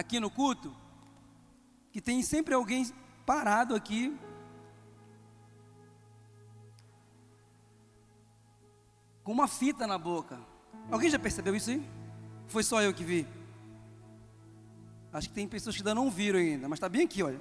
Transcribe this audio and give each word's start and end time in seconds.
aqui 0.00 0.18
no 0.18 0.30
culto 0.30 0.74
que 1.92 2.00
tem 2.00 2.22
sempre 2.22 2.54
alguém 2.54 2.86
parado 3.26 3.74
aqui 3.74 4.16
com 9.22 9.32
uma 9.32 9.46
fita 9.48 9.86
na 9.86 9.98
boca. 9.98 10.38
Alguém 10.90 11.10
já 11.10 11.18
percebeu 11.18 11.54
isso 11.54 11.70
aí? 11.70 11.88
Foi 12.46 12.62
só 12.62 12.82
eu 12.82 12.92
que 12.92 13.04
vi. 13.04 13.26
Acho 15.12 15.28
que 15.28 15.34
tem 15.34 15.46
pessoas 15.46 15.74
que 15.76 15.82
ainda 15.82 15.94
não 15.94 16.10
viram 16.10 16.38
ainda, 16.38 16.68
mas 16.68 16.78
está 16.78 16.88
bem 16.88 17.04
aqui, 17.04 17.22
olha. 17.22 17.40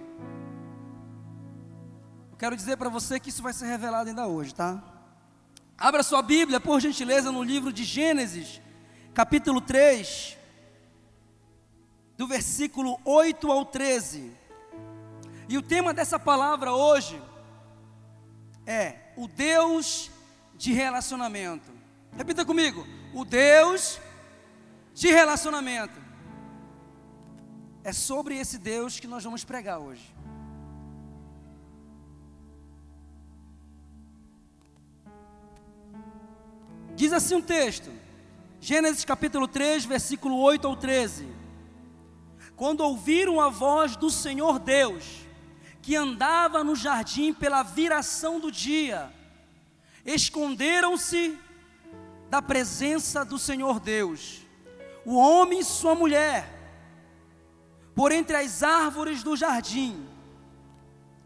Eu 2.32 2.38
quero 2.38 2.56
dizer 2.56 2.78
para 2.78 2.90
você 2.90 3.20
que 3.20 3.30
isso 3.30 3.42
vai 3.42 3.54
ser 3.54 3.68
revelado 3.68 4.10
ainda 4.10 4.28
hoje, 4.28 4.54
tá? 4.54 4.84
Abra 5.78 6.04
sua 6.04 6.22
Bíblia, 6.22 6.60
por 6.60 6.80
gentileza, 6.80 7.32
no 7.32 7.44
livro 7.44 7.72
de 7.72 7.84
Gênesis, 7.84 8.62
capítulo 9.14 9.62
3, 9.62 10.39
do 12.20 12.28
versículo 12.28 13.00
8 13.06 13.50
ao 13.50 13.64
13. 13.64 14.30
E 15.48 15.58
o 15.58 15.62
tema 15.62 15.94
dessa 15.94 16.20
palavra 16.20 16.74
hoje 16.74 17.18
é 18.68 19.14
o 19.16 19.26
Deus 19.26 20.12
de 20.54 20.74
relacionamento. 20.74 21.72
Repita 22.18 22.44
comigo: 22.44 22.86
o 23.14 23.24
Deus 23.24 24.02
de 24.94 25.08
relacionamento. 25.08 25.98
É 27.86 27.94
sobre 27.94 28.38
esse 28.38 28.58
Deus 28.58 29.00
que 29.00 29.08
nós 29.08 29.24
vamos 29.24 29.46
pregar 29.46 29.80
hoje. 29.80 30.14
Diz 36.98 37.14
assim 37.14 37.36
um 37.36 37.42
texto, 37.42 37.90
Gênesis 38.60 39.06
capítulo 39.06 39.48
3, 39.48 39.86
versículo 39.86 40.38
8 40.42 40.68
ao 40.68 40.76
13. 40.76 41.39
Quando 42.60 42.82
ouviram 42.82 43.40
a 43.40 43.48
voz 43.48 43.96
do 43.96 44.10
Senhor 44.10 44.60
Deus, 44.60 45.26
que 45.82 45.96
andava 45.96 46.62
no 46.62 46.76
jardim 46.76 47.34
pela 47.34 47.64
viração 47.64 48.38
do 48.38 48.52
dia, 48.52 49.10
esconderam-se 50.06 51.40
da 52.30 52.42
presença 52.42 53.24
do 53.24 53.40
Senhor 53.40 53.80
Deus, 53.80 54.42
o 55.06 55.16
homem 55.16 55.60
e 55.60 55.64
sua 55.64 55.96
mulher, 55.96 56.54
por 57.96 58.12
entre 58.12 58.36
as 58.36 58.62
árvores 58.62 59.24
do 59.24 59.38
jardim. 59.38 60.06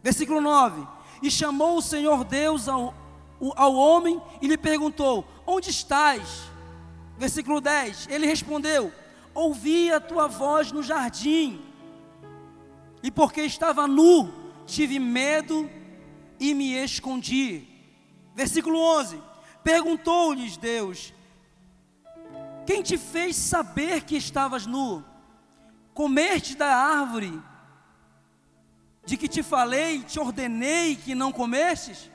Versículo 0.03 0.39
9: 0.39 0.87
E 1.23 1.31
chamou 1.31 1.77
o 1.77 1.81
Senhor 1.81 2.23
Deus 2.23 2.69
ao, 2.69 2.93
ao 3.55 3.73
homem 3.73 4.21
e 4.39 4.47
lhe 4.47 4.57
perguntou: 4.57 5.27
Onde 5.47 5.71
estás? 5.71 6.43
Versículo 7.17 7.59
10: 7.59 8.07
Ele 8.11 8.27
respondeu: 8.27 8.93
Ouvi 9.33 9.91
a 9.91 9.99
tua 9.99 10.27
voz 10.27 10.71
no 10.71 10.83
jardim, 10.83 11.61
e 13.01 13.09
porque 13.09 13.41
estava 13.41 13.87
nu, 13.87 14.31
tive 14.65 14.99
medo 14.99 15.69
e 16.39 16.53
me 16.53 16.73
escondi. 16.73 17.67
Versículo 18.35 18.79
11: 18.79 19.21
Perguntou-lhes 19.63 20.57
Deus: 20.57 21.13
Quem 22.65 22.81
te 22.81 22.97
fez 22.97 23.35
saber 23.35 24.03
que 24.03 24.15
estavas 24.15 24.65
nu? 24.65 25.03
Comeste 25.93 26.55
da 26.55 26.75
árvore 26.75 27.41
de 29.05 29.17
que 29.17 29.27
te 29.27 29.43
falei, 29.43 30.01
te 30.03 30.19
ordenei 30.19 30.95
que 30.95 31.13
não 31.13 31.31
comestes? 31.31 32.09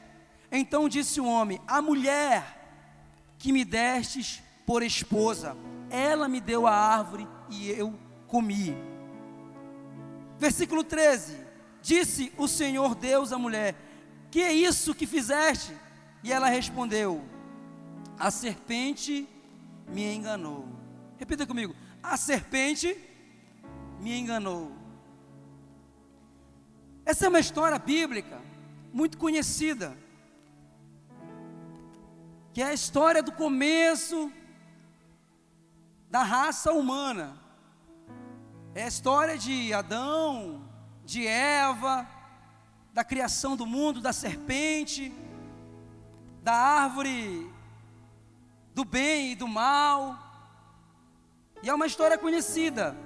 Então 0.50 0.88
disse 0.88 1.20
o 1.20 1.26
homem: 1.26 1.60
A 1.66 1.82
mulher 1.82 2.56
que 3.38 3.52
me 3.52 3.64
destes 3.64 4.42
por 4.66 4.82
esposa, 4.82 5.56
ela 5.90 6.28
me 6.28 6.40
deu 6.40 6.66
a 6.66 6.72
árvore 6.72 7.26
e 7.50 7.70
eu 7.70 7.94
comi. 8.26 8.76
Versículo 10.38 10.84
13: 10.84 11.36
Disse 11.82 12.32
o 12.36 12.46
Senhor 12.46 12.94
Deus 12.94 13.32
à 13.32 13.38
mulher: 13.38 13.74
Que 14.30 14.40
é 14.40 14.52
isso 14.52 14.94
que 14.94 15.06
fizeste? 15.06 15.76
E 16.22 16.32
ela 16.32 16.48
respondeu: 16.48 17.24
A 18.18 18.30
serpente 18.30 19.28
me 19.88 20.14
enganou. 20.14 20.68
Repita 21.16 21.46
comigo: 21.46 21.74
A 22.02 22.16
serpente 22.16 22.96
me 24.00 24.18
enganou. 24.18 24.72
Essa 27.04 27.26
é 27.26 27.28
uma 27.28 27.40
história 27.40 27.78
bíblica 27.78 28.40
muito 28.92 29.16
conhecida 29.16 29.96
que 32.58 32.62
é 32.62 32.66
a 32.66 32.74
história 32.74 33.22
do 33.22 33.30
começo 33.30 34.32
da 36.10 36.22
raça 36.22 36.72
humana. 36.72 37.36
É 38.74 38.84
a 38.84 38.88
história 38.88 39.36
de 39.36 39.72
Adão, 39.72 40.62
de 41.04 41.26
Eva, 41.26 42.06
da 42.92 43.04
criação 43.04 43.56
do 43.56 43.66
mundo, 43.66 44.00
da 44.00 44.12
serpente, 44.12 45.12
da 46.42 46.54
árvore 46.54 47.52
do 48.74 48.84
bem 48.84 49.32
e 49.32 49.34
do 49.34 49.48
mal. 49.48 50.16
E 51.62 51.68
é 51.68 51.74
uma 51.74 51.86
história 51.86 52.16
conhecida. 52.16 52.96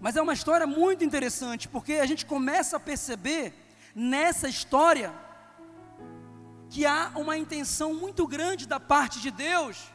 Mas 0.00 0.16
é 0.16 0.22
uma 0.22 0.32
história 0.32 0.66
muito 0.66 1.04
interessante, 1.04 1.68
porque 1.68 1.94
a 1.94 2.06
gente 2.06 2.24
começa 2.24 2.76
a 2.76 2.80
perceber 2.80 3.52
nessa 3.94 4.48
história 4.48 5.12
que 6.70 6.86
há 6.86 7.12
uma 7.16 7.36
intenção 7.36 7.92
muito 7.92 8.26
grande 8.26 8.66
da 8.66 8.80
parte 8.80 9.20
de 9.20 9.30
Deus 9.30 9.90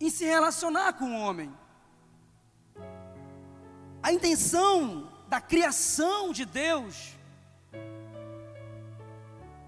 em 0.00 0.10
se 0.10 0.24
relacionar 0.24 0.92
com 0.94 1.16
o 1.16 1.20
homem. 1.20 1.52
A 4.02 4.12
intenção 4.12 5.12
da 5.28 5.40
criação 5.40 6.32
de 6.32 6.44
Deus 6.44 7.14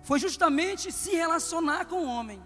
foi 0.03 0.19
justamente 0.19 0.91
se 0.91 1.11
relacionar 1.11 1.85
com 1.87 2.05
o 2.05 2.07
homem. 2.07 2.43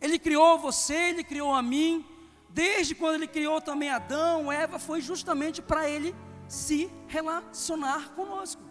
Ele 0.00 0.18
criou 0.18 0.58
você, 0.58 0.94
ele 0.94 1.22
criou 1.22 1.54
a 1.54 1.62
mim, 1.62 2.04
desde 2.48 2.94
quando 2.94 3.14
ele 3.14 3.28
criou 3.28 3.60
também 3.60 3.90
Adão, 3.90 4.50
Eva, 4.50 4.78
foi 4.78 5.00
justamente 5.00 5.62
para 5.62 5.88
ele 5.88 6.14
se 6.48 6.90
relacionar 7.06 8.10
conosco. 8.10 8.62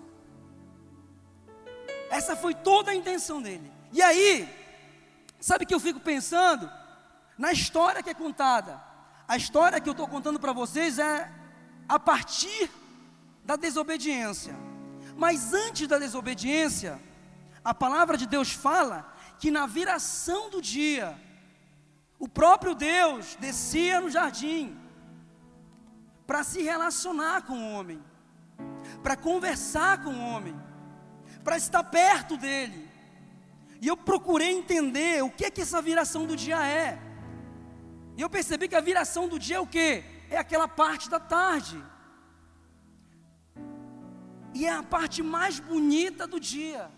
Essa 2.09 2.35
foi 2.35 2.53
toda 2.53 2.91
a 2.91 2.95
intenção 2.95 3.41
dele. 3.41 3.71
E 3.93 4.01
aí, 4.01 4.47
sabe 5.39 5.65
que 5.65 5.73
eu 5.73 5.79
fico 5.79 5.99
pensando? 5.99 6.69
Na 7.43 7.51
história 7.51 8.03
que 8.03 8.11
é 8.11 8.13
contada. 8.13 8.79
A 9.27 9.35
história 9.35 9.81
que 9.81 9.89
eu 9.89 9.97
estou 9.97 10.07
contando 10.07 10.39
para 10.39 10.53
vocês 10.53 10.99
é 10.99 11.27
a 11.89 11.97
partir 11.97 12.69
da 13.43 13.55
desobediência. 13.55 14.55
Mas 15.17 15.51
antes 15.51 15.87
da 15.87 15.97
desobediência, 15.97 17.01
a 17.65 17.73
palavra 17.73 18.15
de 18.15 18.27
Deus 18.27 18.51
fala 18.51 19.11
que 19.39 19.49
na 19.49 19.65
viração 19.65 20.51
do 20.51 20.61
dia, 20.61 21.19
o 22.19 22.27
próprio 22.29 22.75
Deus 22.75 23.35
descia 23.39 23.99
no 23.99 24.11
jardim 24.11 24.77
para 26.27 26.43
se 26.43 26.61
relacionar 26.61 27.41
com 27.41 27.57
o 27.57 27.71
homem, 27.73 27.99
para 29.01 29.15
conversar 29.17 30.03
com 30.03 30.11
o 30.11 30.25
homem, 30.29 30.55
para 31.43 31.57
estar 31.57 31.83
perto 31.85 32.37
dele. 32.37 32.87
E 33.81 33.87
eu 33.87 33.97
procurei 33.97 34.51
entender 34.51 35.23
o 35.23 35.31
que 35.31 35.45
é 35.45 35.49
que 35.49 35.61
essa 35.61 35.81
viração 35.81 36.27
do 36.27 36.35
dia 36.35 36.63
é. 36.63 37.09
E 38.21 38.23
eu 38.23 38.29
percebi 38.29 38.67
que 38.67 38.75
a 38.75 38.81
viração 38.81 39.27
do 39.27 39.39
dia 39.39 39.55
é 39.55 39.59
o 39.59 39.65
que? 39.65 40.03
É 40.29 40.37
aquela 40.37 40.67
parte 40.67 41.09
da 41.09 41.19
tarde. 41.19 41.83
E 44.53 44.63
é 44.63 44.71
a 44.71 44.83
parte 44.83 45.23
mais 45.23 45.59
bonita 45.59 46.27
do 46.27 46.39
dia. 46.39 46.91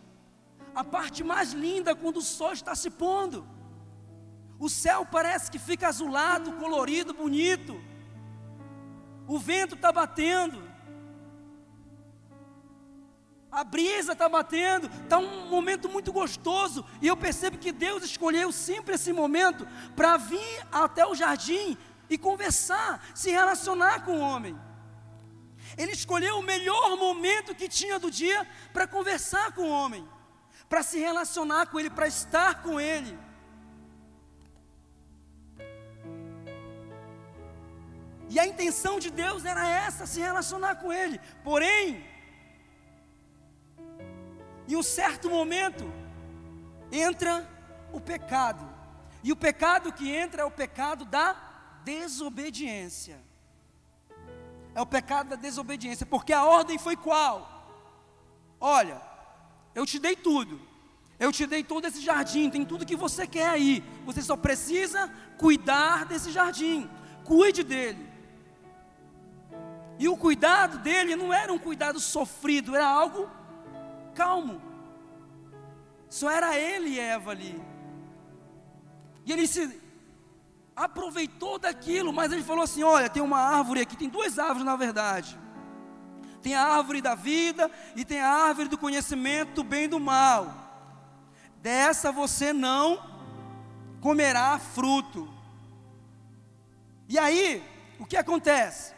A 0.76 0.84
parte 0.84 1.24
mais 1.24 1.54
linda 1.54 1.96
quando 1.96 2.18
o 2.18 2.22
sol 2.22 2.52
está 2.52 2.76
se 2.76 2.90
pondo. 2.90 3.48
O 4.60 4.68
céu 4.68 5.06
parece 5.06 5.50
que 5.50 5.58
fica 5.58 5.88
azulado, 5.88 6.52
colorido, 6.58 7.14
bonito. 7.14 7.82
O 9.26 9.40
vento 9.40 9.76
está 9.76 9.94
batendo 9.94 10.73
a 13.54 13.64
brisa 13.64 14.14
está 14.14 14.28
batendo, 14.28 14.88
está 15.04 15.20
um 15.20 15.48
momento 15.48 15.88
muito 15.88 16.12
gostoso, 16.12 16.84
e 17.00 17.08
eu 17.08 17.16
percebo 17.16 17.60
que 17.60 17.72
Deus 17.72 18.04
escolheu 18.04 18.52
sempre 18.52 18.96
esse 18.96 19.14
momento 19.14 19.68
para 19.96 20.18
vir 20.18 20.68
até 20.72 21.06
o 21.06 21.14
jardim 21.14 21.78
e 22.10 22.18
conversar, 22.18 23.06
se 23.14 23.30
relacionar 23.30 24.04
com 24.06 24.18
o 24.18 24.22
homem. 24.22 24.60
Ele 25.78 25.92
escolheu 25.92 26.40
o 26.40 26.44
melhor 26.44 26.98
momento 26.98 27.54
que 27.54 27.70
tinha 27.70 28.00
do 28.00 28.10
dia 28.10 28.48
para 28.74 28.88
conversar 28.88 29.52
com 29.52 29.62
o 29.62 29.70
homem, 29.70 30.08
para 30.68 30.82
se 30.82 30.98
relacionar 30.98 31.68
com 31.68 31.80
ele, 31.80 31.92
para 31.92 32.08
estar 32.08 32.64
com 32.64 32.82
ele. 32.82 33.18
E 38.32 38.40
a 38.40 38.48
intenção 38.48 39.00
de 39.00 39.12
Deus 39.12 39.46
era 39.46 39.68
essa, 39.68 40.08
se 40.08 40.20
relacionar 40.20 40.78
com 40.78 40.92
ele. 40.92 41.22
Porém, 41.44 42.04
em 44.68 44.76
um 44.76 44.84
certo 44.84 45.30
momento, 45.30 45.92
entra 46.92 47.48
o 47.92 48.00
pecado. 48.00 48.68
E 49.24 49.32
o 49.32 49.36
pecado 49.36 49.92
que 49.92 50.10
entra 50.10 50.42
é 50.42 50.46
o 50.46 50.52
pecado 50.52 51.06
da 51.06 51.36
desobediência. 51.84 53.20
É 54.76 54.82
o 54.82 54.86
pecado 54.86 55.30
da 55.30 55.36
desobediência, 55.36 56.06
porque 56.06 56.34
a 56.34 56.46
ordem 56.46 56.78
foi 56.78 56.96
qual? 56.96 57.50
Olha, 58.60 59.02
eu 59.76 59.86
te 59.86 60.00
dei 60.00 60.16
tudo. 60.16 60.60
Eu 61.20 61.32
te 61.32 61.46
dei 61.46 61.64
todo 61.64 61.86
esse 61.86 62.02
jardim, 62.02 62.50
tem 62.50 62.66
tudo 62.66 62.86
que 62.86 62.96
você 62.96 63.28
quer 63.28 63.50
aí. 63.50 63.84
Você 64.06 64.22
só 64.22 64.36
precisa 64.36 65.12
cuidar 65.38 66.06
desse 66.06 66.32
jardim. 66.32 66.90
Cuide 67.24 67.64
dele. 67.64 68.12
E 70.00 70.10
o 70.10 70.18
cuidado 70.18 70.80
dele 70.80 71.16
não 71.16 71.32
era 71.32 71.54
um 71.54 71.60
cuidado 71.60 72.00
sofrido, 72.00 72.76
era 72.76 72.88
algo 72.88 73.30
calmo. 74.14 74.62
Só 76.10 76.30
era 76.30 76.58
ele 76.58 76.90
e 76.90 77.00
Eva 77.00 77.32
ali. 77.32 77.62
E 79.26 79.32
ele 79.32 79.48
se 79.48 79.82
aproveitou 80.76 81.58
daquilo, 81.58 82.14
mas 82.14 82.32
ele 82.32 82.44
falou 82.44 82.64
assim: 82.64 82.84
olha, 82.84 83.10
tem 83.10 83.24
uma 83.24 83.40
árvore 83.40 83.82
aqui, 83.82 83.98
tem 83.98 84.10
duas 84.10 84.38
árvores 84.38 84.66
na 84.66 84.76
verdade. 84.76 85.38
Tem 86.42 86.56
a 86.56 86.64
árvore 86.64 87.02
da 87.02 87.16
vida 87.16 87.72
e 87.96 88.04
tem 88.04 88.20
a 88.20 88.30
árvore 88.30 88.68
do 88.68 88.78
conhecimento 88.78 89.54
do 89.54 89.64
bem 89.64 89.86
e 89.86 89.88
do 89.88 90.00
mal. 90.00 90.54
Dessa 91.62 92.12
você 92.12 92.52
não 92.52 93.02
comerá 94.02 94.60
fruto. 94.60 95.34
E 97.08 97.18
aí, 97.18 97.64
o 97.98 98.06
que 98.06 98.18
acontece? 98.18 98.94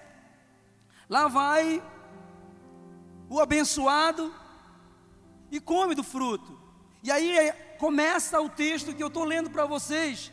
Lá 1.08 1.28
vai 1.28 1.84
o 3.30 3.40
abençoado 3.40 4.34
e 5.52 5.60
come 5.60 5.96
do 5.96 6.04
fruto. 6.04 6.60
E 7.04 7.12
aí 7.12 7.54
começa 7.78 8.42
o 8.42 8.50
texto 8.50 8.94
que 8.94 9.04
eu 9.04 9.08
estou 9.08 9.24
lendo 9.24 9.50
para 9.50 9.66
vocês. 9.66 10.32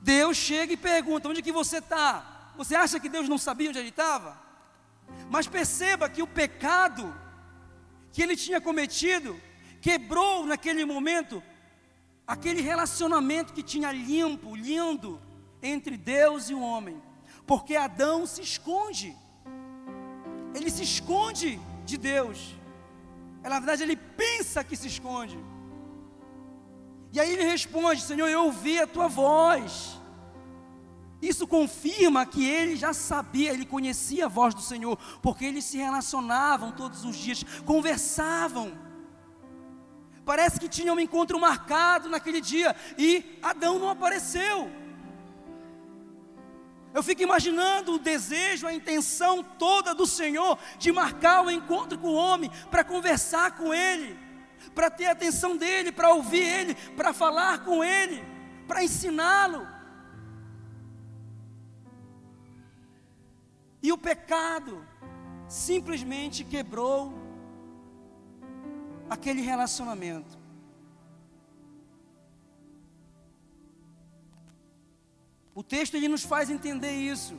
Deus 0.00 0.36
chega 0.36 0.72
e 0.72 0.76
pergunta: 0.76 1.28
onde 1.28 1.42
que 1.42 1.52
você 1.52 1.78
está? 1.78 2.52
Você 2.56 2.74
acha 2.74 2.98
que 2.98 3.08
Deus 3.08 3.28
não 3.28 3.38
sabia 3.38 3.68
onde 3.68 3.78
ele 3.78 3.90
estava? 3.90 4.38
Mas 5.30 5.46
perceba 5.46 6.08
que 6.08 6.22
o 6.22 6.26
pecado 6.26 7.14
que 8.12 8.22
ele 8.22 8.36
tinha 8.36 8.60
cometido 8.60 9.38
quebrou 9.80 10.46
naquele 10.46 10.84
momento 10.84 11.42
aquele 12.26 12.60
relacionamento 12.60 13.52
que 13.52 13.62
tinha 13.62 13.92
limpo, 13.92 14.56
lindo 14.56 15.20
entre 15.62 15.96
Deus 15.96 16.50
e 16.50 16.54
o 16.54 16.60
homem, 16.60 17.00
porque 17.46 17.76
Adão 17.76 18.26
se 18.26 18.42
esconde, 18.42 19.16
ele 20.54 20.70
se 20.70 20.82
esconde 20.82 21.60
de 21.84 21.96
Deus, 21.96 22.38
é, 22.38 22.55
na 23.48 23.58
verdade 23.58 23.82
ele 23.82 23.96
pensa 23.96 24.64
que 24.64 24.76
se 24.76 24.88
esconde, 24.88 25.38
e 27.12 27.20
aí 27.20 27.32
ele 27.32 27.44
responde: 27.44 28.02
Senhor, 28.02 28.28
eu 28.28 28.44
ouvi 28.44 28.78
a 28.78 28.86
tua 28.86 29.08
voz. 29.08 30.00
Isso 31.20 31.46
confirma 31.46 32.26
que 32.26 32.46
ele 32.46 32.76
já 32.76 32.92
sabia, 32.92 33.52
ele 33.52 33.64
conhecia 33.64 34.26
a 34.26 34.28
voz 34.28 34.54
do 34.54 34.60
Senhor, 34.60 34.98
porque 35.22 35.46
eles 35.46 35.64
se 35.64 35.78
relacionavam 35.78 36.72
todos 36.72 37.04
os 37.06 37.16
dias, 37.16 37.42
conversavam. 37.64 38.76
Parece 40.26 40.60
que 40.60 40.68
tinham 40.68 40.96
um 40.96 41.00
encontro 41.00 41.40
marcado 41.40 42.08
naquele 42.08 42.40
dia 42.40 42.76
e 42.98 43.38
Adão 43.42 43.78
não 43.78 43.88
apareceu. 43.88 44.70
Eu 46.96 47.02
fico 47.02 47.22
imaginando 47.22 47.92
o 47.92 47.98
desejo, 47.98 48.66
a 48.66 48.72
intenção 48.72 49.42
toda 49.42 49.94
do 49.94 50.06
Senhor 50.06 50.58
de 50.78 50.90
marcar 50.90 51.44
o 51.44 51.50
encontro 51.50 51.98
com 51.98 52.08
o 52.08 52.14
homem, 52.14 52.50
para 52.70 52.82
conversar 52.82 53.54
com 53.54 53.74
ele, 53.74 54.18
para 54.74 54.88
ter 54.88 55.04
a 55.04 55.12
atenção 55.12 55.58
dele, 55.58 55.92
para 55.92 56.14
ouvir 56.14 56.42
ele, 56.42 56.74
para 56.96 57.12
falar 57.12 57.62
com 57.66 57.84
ele, 57.84 58.24
para 58.66 58.82
ensiná-lo. 58.82 59.68
E 63.82 63.92
o 63.92 63.98
pecado 63.98 64.82
simplesmente 65.46 66.44
quebrou 66.44 67.12
aquele 69.10 69.42
relacionamento. 69.42 70.45
O 75.56 75.62
texto 75.62 75.94
ele 75.94 76.06
nos 76.06 76.22
faz 76.22 76.50
entender 76.50 76.92
isso. 76.92 77.34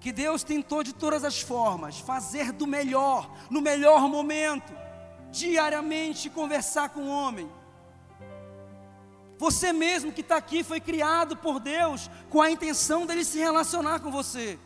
Que 0.00 0.10
Deus 0.10 0.42
tentou 0.42 0.82
de 0.82 0.94
todas 0.94 1.22
as 1.22 1.38
formas 1.42 2.00
fazer 2.00 2.52
do 2.52 2.66
melhor, 2.66 3.30
no 3.50 3.60
melhor 3.60 4.08
momento, 4.08 4.72
diariamente 5.30 6.30
conversar 6.30 6.88
com 6.88 7.02
o 7.02 7.10
homem. 7.10 7.46
Você 9.36 9.74
mesmo 9.74 10.10
que 10.10 10.22
está 10.22 10.36
aqui 10.36 10.64
foi 10.64 10.80
criado 10.80 11.36
por 11.36 11.60
Deus 11.60 12.10
com 12.30 12.40
a 12.40 12.50
intenção 12.50 13.04
dele 13.04 13.26
se 13.26 13.38
relacionar 13.38 14.00
com 14.00 14.10
você. 14.10 14.58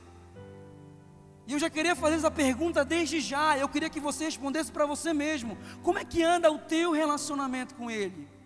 E 1.49 1.55
eu 1.55 1.59
já 1.59 1.69
queria 1.69 1.97
fazer 1.97 2.15
essa 2.15 2.31
pergunta 2.31 2.85
desde 2.85 3.19
já. 3.19 3.59
Eu 3.59 3.69
queria 3.69 3.91
que 3.91 3.99
você 3.99 4.27
respondesse 4.27 4.71
para 4.71 4.87
você 4.87 5.13
mesmo: 5.13 5.59
como 5.83 5.99
é 5.99 6.05
que 6.05 6.23
anda 6.23 6.53
o 6.53 6.59
teu 6.61 6.93
relacionamento 6.93 7.75
com 7.75 7.91
Ele? 7.91 8.38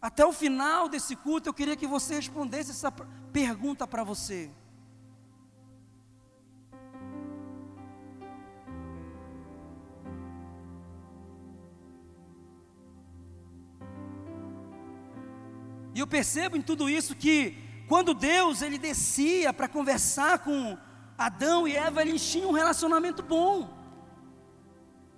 Até 0.00 0.24
o 0.24 0.32
final 0.32 0.88
desse 0.88 1.16
culto, 1.16 1.48
eu 1.48 1.54
queria 1.54 1.76
que 1.76 1.86
você 1.86 2.14
respondesse 2.16 2.70
essa 2.70 2.92
pergunta 3.32 3.86
para 3.86 4.04
você. 4.04 4.50
E 15.94 15.98
eu 15.98 16.06
percebo 16.06 16.58
em 16.58 16.60
tudo 16.60 16.90
isso 16.90 17.16
que 17.16 17.56
quando 17.88 18.12
Deus 18.12 18.60
ele 18.60 18.76
descia 18.76 19.50
para 19.50 19.66
conversar 19.66 20.40
com 20.40 20.76
Adão 21.16 21.66
e 21.66 21.74
Eva, 21.74 22.02
eles 22.02 22.30
tinham 22.30 22.50
um 22.50 22.52
relacionamento 22.52 23.22
bom. 23.22 23.74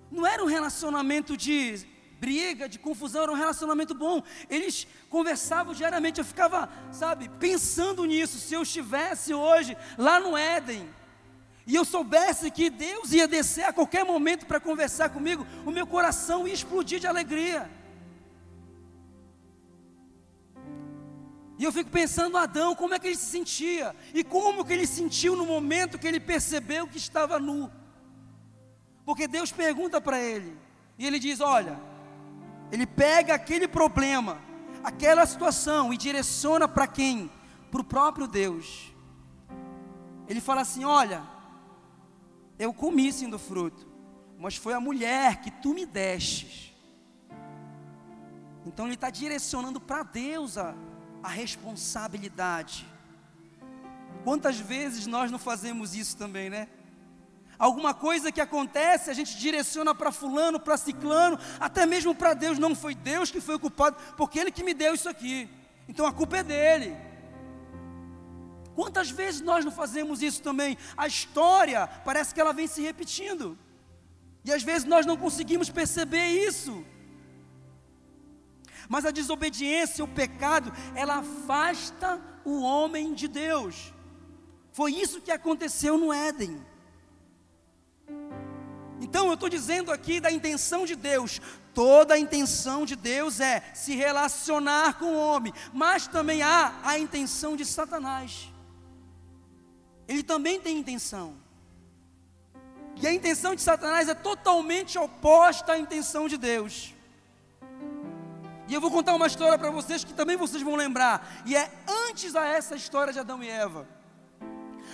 Não 0.09 0.25
era 0.25 0.41
um 0.41 0.47
relacionamento 0.47 1.35
de 1.35 1.85
briga, 2.19 2.67
de 2.67 2.77
confusão, 2.77 3.23
era 3.23 3.31
um 3.31 3.35
relacionamento 3.35 3.93
bom. 3.95 4.21
Eles 4.49 4.87
conversavam 5.09 5.73
diariamente. 5.73 6.19
Eu 6.19 6.25
ficava, 6.25 6.69
sabe, 6.91 7.29
pensando 7.39 8.05
nisso. 8.05 8.37
Se 8.37 8.53
eu 8.53 8.61
estivesse 8.61 9.33
hoje 9.33 9.77
lá 9.97 10.19
no 10.19 10.37
Éden 10.37 10.87
e 11.65 11.75
eu 11.75 11.85
soubesse 11.85 12.51
que 12.51 12.69
Deus 12.69 13.11
ia 13.11 13.27
descer 13.27 13.65
a 13.65 13.73
qualquer 13.73 14.03
momento 14.03 14.45
para 14.45 14.59
conversar 14.59 15.09
comigo, 15.09 15.45
o 15.65 15.71
meu 15.71 15.87
coração 15.87 16.47
ia 16.47 16.53
explodir 16.53 16.99
de 16.99 17.07
alegria. 17.07 17.69
E 21.59 21.63
eu 21.65 21.73
fico 21.73 21.89
pensando, 21.89 22.37
Adão, 22.37 22.73
como 22.73 22.93
é 22.93 22.99
que 22.99 23.07
ele 23.07 23.17
se 23.17 23.25
sentia? 23.25 23.93
E 24.13 24.23
como 24.23 24.63
que 24.63 24.71
ele 24.71 24.87
sentiu 24.87 25.35
no 25.35 25.45
momento 25.45 25.99
que 25.99 26.07
ele 26.07 26.19
percebeu 26.19 26.87
que 26.87 26.97
estava 26.97 27.37
nu? 27.37 27.69
Porque 29.05 29.27
Deus 29.27 29.51
pergunta 29.51 29.99
para 29.99 30.21
ele, 30.21 30.55
e 30.97 31.05
ele 31.05 31.19
diz: 31.19 31.41
Olha, 31.41 31.77
ele 32.71 32.85
pega 32.85 33.33
aquele 33.33 33.67
problema, 33.67 34.39
aquela 34.83 35.25
situação 35.25 35.93
e 35.93 35.97
direciona 35.97 36.67
para 36.67 36.87
quem? 36.87 37.31
Para 37.71 37.81
o 37.81 37.83
próprio 37.83 38.27
Deus. 38.27 38.93
Ele 40.27 40.39
fala 40.39 40.61
assim: 40.61 40.85
Olha, 40.85 41.23
eu 42.57 42.73
comi 42.73 43.11
sim 43.11 43.29
do 43.29 43.39
fruto, 43.39 43.87
mas 44.37 44.55
foi 44.55 44.73
a 44.73 44.79
mulher 44.79 45.41
que 45.41 45.49
tu 45.49 45.73
me 45.73 45.85
destes. 45.85 46.73
Então 48.65 48.85
ele 48.85 48.95
está 48.95 49.09
direcionando 49.09 49.79
para 49.79 50.03
Deus 50.03 50.57
a, 50.57 50.75
a 51.23 51.29
responsabilidade. 51.29 52.85
Quantas 54.23 54.59
vezes 54.59 55.07
nós 55.07 55.31
não 55.31 55.39
fazemos 55.39 55.95
isso 55.95 56.17
também, 56.17 56.49
né? 56.49 56.67
Alguma 57.59 57.93
coisa 57.93 58.31
que 58.31 58.39
acontece, 58.39 59.09
a 59.09 59.13
gente 59.13 59.37
direciona 59.37 59.93
para 59.93 60.13
fulano, 60.13 60.61
para 60.61 60.77
ciclano, 60.77 61.37
até 61.59 61.85
mesmo 61.85 62.15
para 62.15 62.33
Deus, 62.33 62.57
não 62.57 62.73
foi 62.73 62.95
Deus 62.95 63.29
que 63.29 63.41
foi 63.41 63.55
o 63.55 63.59
culpado, 63.59 63.97
porque 64.15 64.39
Ele 64.39 64.49
que 64.49 64.63
me 64.63 64.73
deu 64.73 64.95
isso 64.95 65.09
aqui. 65.09 65.49
Então 65.85 66.05
a 66.05 66.13
culpa 66.13 66.37
é 66.37 66.43
dele. 66.43 66.95
Quantas 68.73 69.09
vezes 69.09 69.41
nós 69.41 69.65
não 69.65 69.73
fazemos 69.73 70.21
isso 70.21 70.41
também? 70.41 70.77
A 70.95 71.05
história 71.05 71.85
parece 72.05 72.33
que 72.33 72.39
ela 72.39 72.53
vem 72.53 72.65
se 72.65 72.81
repetindo. 72.81 73.57
E 74.45 74.53
às 74.53 74.63
vezes 74.63 74.87
nós 74.87 75.05
não 75.05 75.17
conseguimos 75.17 75.69
perceber 75.69 76.27
isso. 76.27 76.85
Mas 78.87 79.05
a 79.05 79.11
desobediência, 79.11 80.01
o 80.01 80.07
pecado, 80.07 80.71
ela 80.95 81.17
afasta 81.17 82.21
o 82.45 82.61
homem 82.61 83.13
de 83.13 83.27
Deus. 83.27 83.93
Foi 84.71 84.93
isso 84.93 85.19
que 85.19 85.31
aconteceu 85.31 85.97
no 85.97 86.13
Éden. 86.13 86.68
Então 89.01 89.27
eu 89.27 89.33
estou 89.33 89.49
dizendo 89.49 89.91
aqui 89.91 90.19
da 90.19 90.31
intenção 90.31 90.85
de 90.85 90.95
Deus. 90.95 91.41
Toda 91.73 92.15
a 92.15 92.19
intenção 92.19 92.85
de 92.85 92.95
Deus 92.95 93.39
é 93.39 93.63
se 93.73 93.95
relacionar 93.95 94.97
com 94.99 95.05
o 95.05 95.17
homem, 95.17 95.53
mas 95.73 96.07
também 96.07 96.41
há 96.41 96.73
a 96.83 96.99
intenção 96.99 97.55
de 97.55 97.65
Satanás. 97.65 98.51
Ele 100.07 100.23
também 100.23 100.59
tem 100.59 100.77
intenção. 100.77 101.35
E 103.01 103.07
a 103.07 103.13
intenção 103.13 103.55
de 103.55 103.61
Satanás 103.61 104.09
é 104.09 104.13
totalmente 104.13 104.97
oposta 104.97 105.73
à 105.73 105.79
intenção 105.79 106.27
de 106.27 106.37
Deus. 106.37 106.93
E 108.67 108.73
eu 108.73 108.81
vou 108.81 108.91
contar 108.91 109.15
uma 109.15 109.27
história 109.27 109.57
para 109.57 109.71
vocês 109.71 110.03
que 110.03 110.13
também 110.13 110.35
vocês 110.35 110.61
vão 110.61 110.75
lembrar. 110.75 111.41
E 111.45 111.55
é 111.55 111.71
antes 112.09 112.35
a 112.35 112.45
essa 112.45 112.75
história 112.75 113.13
de 113.13 113.19
Adão 113.19 113.41
e 113.41 113.49
Eva. 113.49 113.87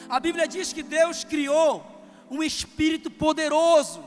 A 0.08 0.20
Bíblia 0.20 0.48
diz 0.48 0.72
que 0.72 0.84
Deus 0.84 1.24
criou 1.24 1.95
um 2.30 2.44
espírito 2.44 3.10
poderoso, 3.10 4.04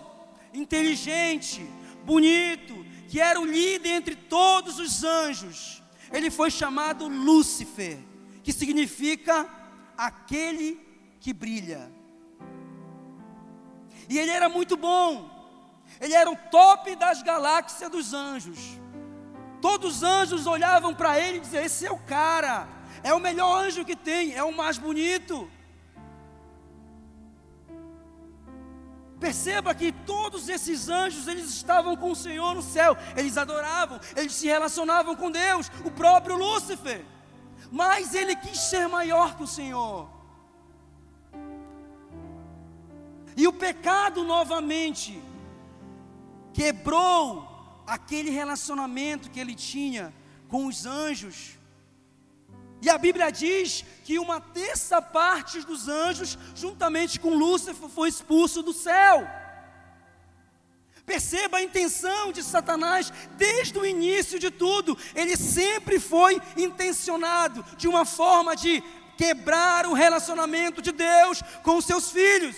inteligente, 0.52 1.66
bonito, 2.04 2.84
que 3.08 3.20
era 3.20 3.40
o 3.40 3.44
líder 3.44 3.90
entre 3.90 4.16
todos 4.16 4.78
os 4.78 5.04
anjos. 5.04 5.82
Ele 6.12 6.30
foi 6.30 6.50
chamado 6.50 7.08
Lúcifer, 7.08 7.98
que 8.42 8.52
significa 8.52 9.48
aquele 9.96 10.80
que 11.20 11.32
brilha. 11.32 11.90
E 14.08 14.18
ele 14.18 14.30
era 14.30 14.48
muito 14.48 14.76
bom. 14.76 15.38
Ele 16.00 16.14
era 16.14 16.30
o 16.30 16.36
top 16.50 16.94
das 16.96 17.22
galáxias 17.22 17.90
dos 17.90 18.14
anjos. 18.14 18.58
Todos 19.60 19.96
os 19.96 20.02
anjos 20.02 20.46
olhavam 20.46 20.94
para 20.94 21.18
ele 21.18 21.38
e 21.38 21.40
diziam: 21.40 21.64
Esse 21.64 21.86
é 21.86 21.90
o 21.90 21.98
cara, 21.98 22.68
é 23.02 23.12
o 23.12 23.20
melhor 23.20 23.64
anjo 23.64 23.84
que 23.84 23.96
tem, 23.96 24.34
é 24.34 24.42
o 24.42 24.54
mais 24.54 24.78
bonito. 24.78 25.50
Perceba 29.28 29.74
que 29.74 29.92
todos 29.92 30.48
esses 30.48 30.88
anjos, 30.88 31.28
eles 31.28 31.50
estavam 31.50 31.94
com 31.94 32.12
o 32.12 32.16
Senhor 32.16 32.54
no 32.54 32.62
céu, 32.62 32.96
eles 33.14 33.36
adoravam, 33.36 34.00
eles 34.16 34.32
se 34.32 34.46
relacionavam 34.46 35.14
com 35.14 35.30
Deus, 35.30 35.70
o 35.84 35.90
próprio 35.90 36.34
Lúcifer. 36.34 37.04
Mas 37.70 38.14
ele 38.14 38.34
quis 38.34 38.58
ser 38.58 38.88
maior 38.88 39.36
que 39.36 39.42
o 39.42 39.46
Senhor. 39.46 40.08
E 43.36 43.46
o 43.46 43.52
pecado 43.52 44.24
novamente 44.24 45.22
quebrou 46.54 47.82
aquele 47.86 48.30
relacionamento 48.30 49.30
que 49.30 49.38
ele 49.38 49.54
tinha 49.54 50.10
com 50.48 50.64
os 50.64 50.86
anjos. 50.86 51.57
E 52.80 52.88
a 52.88 52.96
Bíblia 52.96 53.30
diz 53.30 53.84
que 54.04 54.18
uma 54.18 54.40
terça 54.40 55.02
parte 55.02 55.60
dos 55.60 55.88
anjos, 55.88 56.38
juntamente 56.54 57.18
com 57.18 57.34
Lúcifer, 57.34 57.88
foi 57.88 58.08
expulso 58.08 58.62
do 58.62 58.72
céu. 58.72 59.26
Perceba 61.04 61.56
a 61.56 61.62
intenção 61.62 62.30
de 62.30 62.42
Satanás 62.42 63.10
desde 63.36 63.78
o 63.78 63.86
início 63.86 64.38
de 64.38 64.50
tudo. 64.50 64.96
Ele 65.14 65.36
sempre 65.36 65.98
foi 65.98 66.40
intencionado 66.56 67.64
de 67.76 67.88
uma 67.88 68.04
forma 68.04 68.54
de 68.54 68.82
quebrar 69.16 69.86
o 69.86 69.94
relacionamento 69.94 70.80
de 70.80 70.92
Deus 70.92 71.42
com 71.62 71.76
os 71.78 71.84
seus 71.84 72.10
filhos. 72.10 72.54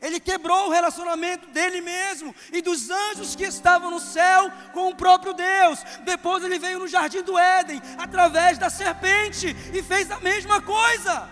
Ele 0.00 0.18
quebrou 0.18 0.66
o 0.66 0.70
relacionamento 0.70 1.46
dele 1.48 1.80
mesmo 1.80 2.34
e 2.52 2.62
dos 2.62 2.88
anjos 2.88 3.36
que 3.36 3.44
estavam 3.44 3.90
no 3.90 4.00
céu 4.00 4.50
com 4.72 4.88
o 4.88 4.94
próprio 4.94 5.34
Deus. 5.34 5.80
Depois 6.04 6.42
ele 6.42 6.58
veio 6.58 6.78
no 6.78 6.88
jardim 6.88 7.22
do 7.22 7.38
Éden, 7.38 7.82
através 7.98 8.56
da 8.56 8.70
serpente, 8.70 9.54
e 9.74 9.82
fez 9.82 10.10
a 10.10 10.18
mesma 10.20 10.62
coisa. 10.62 11.28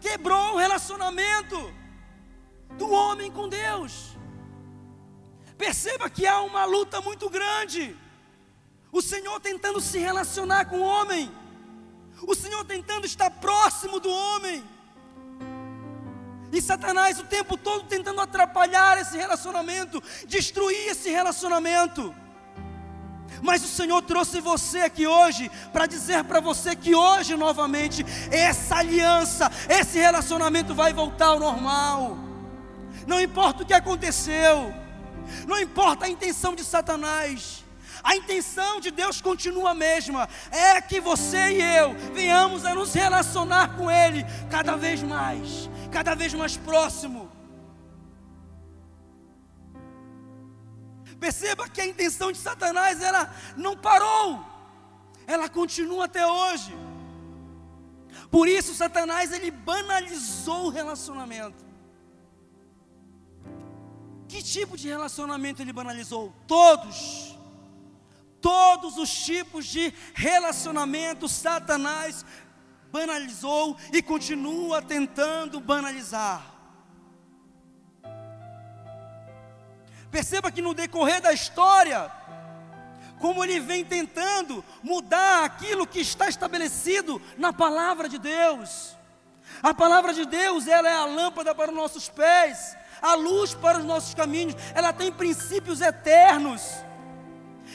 Quebrou 0.00 0.54
o 0.54 0.56
relacionamento 0.56 1.72
do 2.76 2.90
homem 2.90 3.30
com 3.30 3.48
Deus. 3.48 4.16
Perceba 5.56 6.10
que 6.10 6.26
há 6.26 6.40
uma 6.40 6.64
luta 6.64 7.00
muito 7.00 7.30
grande. 7.30 7.96
O 8.90 9.00
Senhor 9.00 9.38
tentando 9.40 9.80
se 9.80 9.98
relacionar 9.98 10.64
com 10.64 10.78
o 10.78 10.84
homem. 10.84 11.32
O 12.22 12.34
Senhor 12.34 12.64
tentando 12.64 13.06
estar 13.06 13.30
próximo 13.30 14.00
do 14.00 14.10
homem. 14.10 14.64
E 16.54 16.62
Satanás 16.62 17.18
o 17.18 17.24
tempo 17.24 17.56
todo 17.56 17.82
tentando 17.84 18.20
atrapalhar 18.20 18.96
esse 18.96 19.16
relacionamento, 19.16 20.00
destruir 20.26 20.88
esse 20.88 21.10
relacionamento. 21.10 22.14
Mas 23.42 23.64
o 23.64 23.68
Senhor 23.68 24.00
trouxe 24.02 24.40
você 24.40 24.82
aqui 24.82 25.04
hoje 25.04 25.50
para 25.72 25.86
dizer 25.86 26.22
para 26.22 26.38
você 26.40 26.76
que 26.76 26.94
hoje 26.94 27.36
novamente 27.36 28.06
essa 28.30 28.76
aliança, 28.76 29.50
esse 29.68 29.98
relacionamento 29.98 30.74
vai 30.74 30.92
voltar 30.92 31.26
ao 31.26 31.40
normal. 31.40 32.16
Não 33.04 33.20
importa 33.20 33.64
o 33.64 33.66
que 33.66 33.74
aconteceu, 33.74 34.72
não 35.48 35.58
importa 35.58 36.06
a 36.06 36.08
intenção 36.08 36.54
de 36.54 36.62
Satanás. 36.62 37.64
A 38.02 38.16
intenção 38.16 38.80
de 38.80 38.90
Deus 38.90 39.22
continua 39.22 39.70
a 39.70 39.74
mesma, 39.74 40.28
é 40.50 40.78
que 40.78 41.00
você 41.00 41.52
e 41.52 41.62
eu 41.78 41.94
venhamos 42.12 42.66
a 42.66 42.74
nos 42.74 42.92
relacionar 42.92 43.76
com 43.76 43.90
Ele 43.90 44.26
cada 44.50 44.76
vez 44.76 45.02
mais, 45.02 45.70
cada 45.96 46.14
vez 46.20 46.34
mais 46.34 46.56
próximo. 46.56 47.30
Perceba 51.20 51.68
que 51.68 51.80
a 51.80 51.86
intenção 51.86 52.32
de 52.32 52.38
Satanás 52.38 53.00
ela 53.00 53.22
não 53.56 53.76
parou, 53.76 54.44
ela 55.34 55.48
continua 55.48 56.06
até 56.06 56.26
hoje. 56.26 56.72
Por 58.28 58.48
isso 58.48 58.74
Satanás 58.74 59.32
ele 59.32 59.52
banalizou 59.52 60.66
o 60.66 60.74
relacionamento. 60.80 61.64
Que 64.28 64.42
tipo 64.42 64.76
de 64.76 64.88
relacionamento 64.88 65.62
ele 65.62 65.72
banalizou? 65.72 66.34
Todos. 66.48 67.38
Todos 68.40 68.98
os 68.98 69.10
tipos 69.28 69.64
de 69.64 69.94
relacionamento 70.12 71.28
Satanás 71.28 72.26
banalizou 72.94 73.76
e 73.92 74.00
continua 74.00 74.80
tentando 74.80 75.58
banalizar. 75.58 76.40
Perceba 80.12 80.52
que 80.52 80.62
no 80.62 80.72
decorrer 80.72 81.20
da 81.20 81.32
história, 81.32 82.08
como 83.18 83.42
ele 83.42 83.58
vem 83.58 83.84
tentando 83.84 84.64
mudar 84.80 85.42
aquilo 85.42 85.88
que 85.88 85.98
está 85.98 86.28
estabelecido 86.28 87.20
na 87.36 87.52
palavra 87.52 88.08
de 88.08 88.16
Deus. 88.16 88.96
A 89.60 89.74
palavra 89.74 90.14
de 90.14 90.24
Deus, 90.24 90.68
ela 90.68 90.88
é 90.88 90.94
a 90.94 91.04
lâmpada 91.04 91.52
para 91.52 91.72
os 91.72 91.76
nossos 91.76 92.08
pés, 92.08 92.76
a 93.02 93.14
luz 93.14 93.54
para 93.54 93.78
os 93.78 93.84
nossos 93.84 94.14
caminhos, 94.14 94.54
ela 94.72 94.92
tem 94.92 95.10
princípios 95.10 95.80
eternos. 95.80 96.62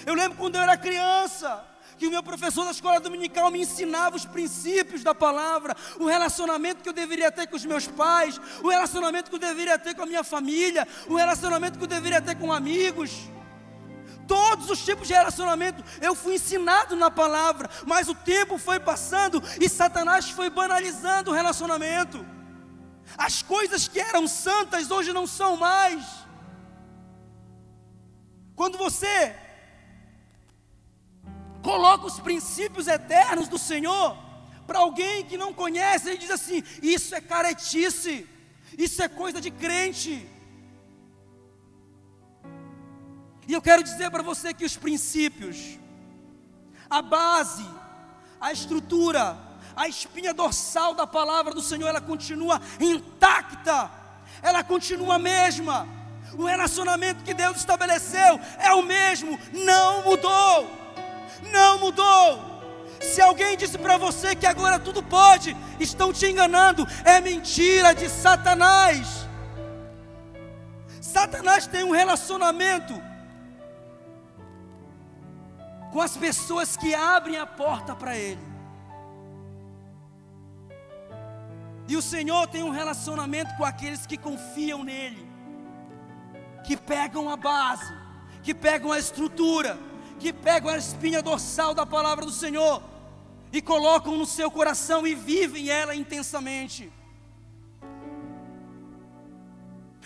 Eu 0.05 0.13
lembro 0.13 0.37
quando 0.37 0.55
eu 0.55 0.61
era 0.61 0.77
criança, 0.77 1.68
que 1.99 2.07
o 2.07 2.09
meu 2.09 2.23
professor 2.23 2.63
da 2.63 2.71
escola 2.71 2.99
dominical 3.01 3.51
me 3.51 3.61
ensinava 3.61 4.15
os 4.15 4.25
princípios 4.25 5.03
da 5.03 5.13
palavra, 5.13 5.75
o 5.99 6.05
relacionamento 6.05 6.81
que 6.81 6.87
eu 6.87 6.93
deveria 6.93 7.29
ter 7.29 7.45
com 7.47 7.57
os 7.57 7.65
meus 7.65 7.85
pais, 7.87 8.39
o 8.63 8.69
relacionamento 8.69 9.29
que 9.29 9.35
eu 9.35 9.39
deveria 9.39 9.77
ter 9.77 9.93
com 9.93 10.03
a 10.03 10.05
minha 10.05 10.23
família, 10.23 10.87
o 11.07 11.15
relacionamento 11.15 11.77
que 11.77 11.83
eu 11.83 11.87
deveria 11.87 12.21
ter 12.21 12.35
com 12.35 12.53
amigos. 12.53 13.11
Todos 14.25 14.69
os 14.69 14.85
tipos 14.85 15.07
de 15.07 15.13
relacionamento 15.13 15.83
eu 16.01 16.15
fui 16.15 16.35
ensinado 16.35 16.95
na 16.95 17.11
palavra, 17.11 17.69
mas 17.85 18.07
o 18.07 18.15
tempo 18.15 18.57
foi 18.57 18.79
passando 18.79 19.43
e 19.59 19.67
Satanás 19.67 20.29
foi 20.29 20.49
banalizando 20.49 21.31
o 21.31 21.33
relacionamento. 21.33 22.25
As 23.17 23.41
coisas 23.41 23.87
que 23.87 23.99
eram 23.99 24.25
santas 24.27 24.89
hoje 24.89 25.11
não 25.11 25.27
são 25.27 25.57
mais. 25.57 26.05
Quando 28.55 28.77
você 28.77 29.35
coloca 31.61 32.05
os 32.05 32.19
princípios 32.19 32.87
eternos 32.87 33.47
do 33.47 33.57
Senhor 33.57 34.17
para 34.69 34.79
alguém 34.79 35.25
que 35.25 35.35
não 35.35 35.51
conhece, 35.51 36.09
ele 36.09 36.19
diz 36.19 36.29
assim: 36.29 36.63
Isso 36.81 37.15
é 37.15 37.21
caretice, 37.21 38.27
isso 38.77 39.01
é 39.01 39.07
coisa 39.07 39.41
de 39.41 39.49
crente. 39.49 40.29
E 43.47 43.53
eu 43.53 43.61
quero 43.63 43.83
dizer 43.83 44.11
para 44.11 44.21
você 44.21 44.53
que 44.53 44.63
os 44.63 44.77
princípios, 44.77 45.79
a 46.87 47.01
base, 47.01 47.65
a 48.39 48.51
estrutura, 48.51 49.35
a 49.75 49.87
espinha 49.87 50.35
dorsal 50.35 50.93
da 50.93 51.07
palavra 51.07 51.51
do 51.51 51.61
Senhor, 51.61 51.87
ela 51.87 51.99
continua 51.99 52.61
intacta, 52.79 53.89
ela 54.43 54.63
continua 54.63 55.15
a 55.15 55.19
mesma. 55.19 55.87
O 56.37 56.45
relacionamento 56.45 57.23
que 57.23 57.33
Deus 57.33 57.57
estabeleceu 57.57 58.39
é 58.59 58.71
o 58.75 58.83
mesmo, 58.83 59.39
não 59.51 60.03
mudou 60.03 60.78
não 61.51 61.79
mudou. 61.79 62.49
Se 63.01 63.21
alguém 63.21 63.55
disse 63.55 63.77
para 63.77 63.97
você 63.97 64.35
que 64.35 64.45
agora 64.45 64.77
tudo 64.77 65.01
pode, 65.01 65.55
estão 65.79 66.11
te 66.11 66.25
enganando, 66.25 66.85
é 67.05 67.21
mentira 67.21 67.93
de 67.95 68.09
Satanás. 68.09 69.27
Satanás 71.01 71.65
tem 71.65 71.83
um 71.83 71.91
relacionamento 71.91 73.01
com 75.91 76.01
as 76.01 76.15
pessoas 76.15 76.77
que 76.77 76.93
abrem 76.93 77.37
a 77.37 77.45
porta 77.45 77.95
para 77.95 78.15
ele. 78.15 78.49
E 81.87 81.97
o 81.97 82.01
Senhor 82.01 82.47
tem 82.47 82.61
um 82.61 82.69
relacionamento 82.69 83.55
com 83.55 83.65
aqueles 83.65 84.05
que 84.05 84.15
confiam 84.15 84.83
nele, 84.83 85.27
que 86.63 86.77
pegam 86.77 87.27
a 87.29 87.35
base, 87.35 87.91
que 88.43 88.53
pegam 88.53 88.91
a 88.91 88.99
estrutura, 88.99 89.79
que 90.19 90.33
pegam 90.33 90.69
a 90.69 90.77
espinha 90.77 91.21
dorsal 91.21 91.73
da 91.73 91.85
palavra 91.85 92.25
do 92.25 92.31
Senhor 92.31 92.83
e 93.51 93.61
colocam 93.61 94.17
no 94.17 94.25
seu 94.25 94.51
coração 94.51 95.07
e 95.07 95.15
vivem 95.15 95.69
ela 95.69 95.95
intensamente. 95.95 96.91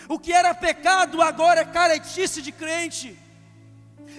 O 0.07 0.19
que 0.19 0.31
era 0.31 0.53
pecado 0.53 1.21
agora 1.21 1.61
é 1.61 1.65
caretice 1.65 2.41
de 2.41 2.51
crente. 2.51 3.17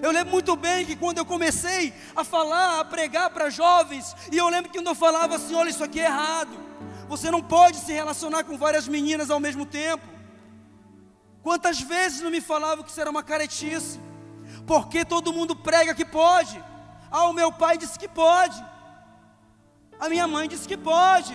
Eu 0.02 0.10
lembro 0.10 0.32
muito 0.32 0.56
bem 0.56 0.84
que 0.84 0.96
quando 0.96 1.18
eu 1.18 1.24
comecei 1.24 1.92
a 2.16 2.24
falar, 2.24 2.80
a 2.80 2.84
pregar 2.84 3.30
para 3.30 3.50
jovens, 3.50 4.14
e 4.32 4.36
eu 4.36 4.48
lembro 4.48 4.70
que 4.70 4.78
quando 4.78 4.88
eu 4.88 4.94
falava 4.94 5.36
assim: 5.36 5.54
olha, 5.54 5.70
isso 5.70 5.84
aqui 5.84 6.00
é 6.00 6.06
errado, 6.06 6.58
você 7.06 7.30
não 7.30 7.42
pode 7.42 7.78
se 7.78 7.92
relacionar 7.92 8.44
com 8.44 8.58
várias 8.58 8.88
meninas 8.88 9.30
ao 9.30 9.38
mesmo 9.38 9.64
tempo. 9.64 10.04
Quantas 11.42 11.80
vezes 11.80 12.22
não 12.22 12.30
me 12.30 12.40
falavam 12.40 12.82
que 12.82 12.90
isso 12.90 13.00
era 13.00 13.10
uma 13.10 13.22
caretice? 13.22 14.00
Porque 14.66 15.04
todo 15.04 15.33
mundo 15.33 15.54
prega 15.54 15.94
que 15.94 16.04
pode. 16.04 16.62
Ah, 17.11 17.28
o 17.28 17.33
meu 17.33 17.52
pai 17.52 17.78
disse 17.78 17.99
que 17.99 18.09
pode. 18.09 18.64
A 19.99 20.09
minha 20.09 20.26
mãe 20.26 20.49
disse 20.49 20.66
que 20.66 20.76
pode. 20.76 21.35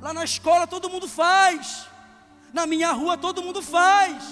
Lá 0.00 0.12
na 0.12 0.24
escola 0.24 0.66
todo 0.66 0.90
mundo 0.90 1.08
faz. 1.08 1.86
Na 2.52 2.66
minha 2.66 2.92
rua 2.92 3.16
todo 3.16 3.42
mundo 3.42 3.62
faz. 3.62 4.22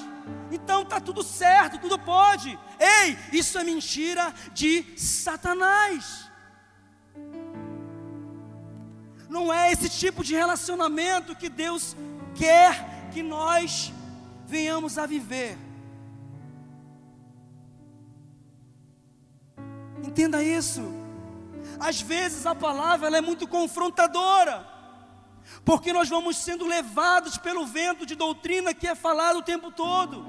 Então 0.50 0.84
tá 0.84 1.00
tudo 1.00 1.22
certo, 1.22 1.78
tudo 1.78 1.98
pode. 1.98 2.58
Ei, 2.78 3.18
isso 3.32 3.58
é 3.58 3.64
mentira 3.64 4.32
de 4.52 4.84
Satanás. 4.98 6.30
Não 9.28 9.52
é 9.52 9.72
esse 9.72 9.88
tipo 9.88 10.22
de 10.22 10.34
relacionamento 10.34 11.34
que 11.34 11.48
Deus 11.48 11.96
quer 12.34 13.08
que 13.10 13.22
nós 13.22 13.92
venhamos 14.46 14.98
a 14.98 15.06
viver. 15.06 15.56
Entenda 20.02 20.42
isso. 20.42 20.82
Às 21.78 22.00
vezes 22.00 22.44
a 22.46 22.54
palavra 22.54 23.16
é 23.16 23.20
muito 23.20 23.46
confrontadora, 23.46 24.66
porque 25.64 25.92
nós 25.92 26.08
vamos 26.08 26.36
sendo 26.36 26.66
levados 26.66 27.36
pelo 27.38 27.66
vento 27.66 28.04
de 28.04 28.14
doutrina 28.14 28.74
que 28.74 28.86
é 28.86 28.94
falado 28.94 29.38
o 29.38 29.42
tempo 29.42 29.70
todo. 29.70 30.24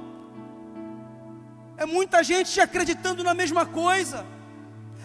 É 1.77 1.85
muita 1.85 2.23
gente 2.23 2.59
acreditando 2.61 3.23
na 3.23 3.33
mesma 3.33 3.65
coisa, 3.65 4.25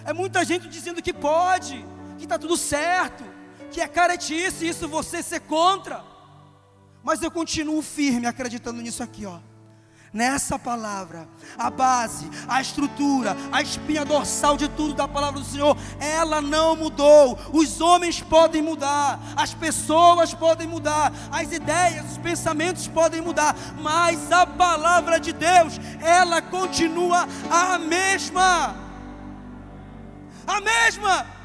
é 0.04 0.12
muita 0.12 0.44
gente 0.44 0.68
dizendo 0.68 1.02
que 1.02 1.12
pode, 1.12 1.84
que 2.18 2.25
está 2.25 2.38
tudo 2.38 2.56
certo, 2.56 3.25
que 3.70 3.80
é 3.80 3.88
caretice, 3.88 4.68
isso 4.68 4.88
você 4.88 5.22
ser 5.22 5.40
contra. 5.40 6.04
Mas 7.02 7.22
eu 7.22 7.30
continuo 7.30 7.80
firme 7.80 8.26
acreditando 8.26 8.82
nisso 8.82 9.02
aqui, 9.02 9.25
ó. 9.25 9.38
Nessa 10.12 10.58
palavra, 10.58 11.28
a 11.58 11.70
base, 11.70 12.30
a 12.48 12.60
estrutura, 12.62 13.36
a 13.52 13.60
espinha 13.60 14.04
dorsal 14.06 14.56
de 14.56 14.66
tudo 14.68 14.94
da 14.94 15.06
palavra 15.06 15.40
do 15.40 15.46
Senhor, 15.46 15.76
ela 16.00 16.40
não 16.40 16.74
mudou. 16.74 17.38
Os 17.52 17.80
homens 17.80 18.22
podem 18.22 18.62
mudar, 18.62 19.20
as 19.36 19.52
pessoas 19.52 20.32
podem 20.32 20.66
mudar, 20.66 21.12
as 21.30 21.52
ideias, 21.52 22.12
os 22.12 22.18
pensamentos 22.18 22.88
podem 22.88 23.20
mudar, 23.20 23.54
mas 23.82 24.32
a 24.32 24.46
palavra 24.46 25.20
de 25.20 25.32
Deus, 25.32 25.78
ela 26.00 26.40
continua 26.40 27.28
a 27.50 27.78
mesma. 27.78 28.74
A 30.46 30.60
mesma. 30.60 31.38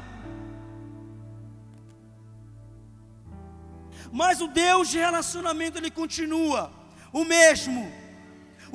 mas 4.14 4.40
o 4.40 4.46
Deus 4.46 4.90
de 4.90 4.96
relacionamento 4.96 5.76
ele 5.76 5.90
continua 5.90 6.70
o 7.12 7.24
mesmo. 7.24 8.03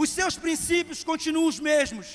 Os 0.03 0.09
seus 0.17 0.35
princípios 0.43 1.03
continuam 1.03 1.45
os 1.51 1.59
mesmos. 1.59 2.07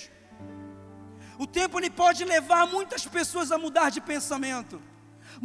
O 1.42 1.46
tempo 1.46 1.78
ele 1.78 1.90
pode 2.02 2.24
levar 2.24 2.62
muitas 2.66 3.02
pessoas 3.16 3.52
a 3.52 3.58
mudar 3.64 3.88
de 3.96 4.00
pensamento, 4.00 4.76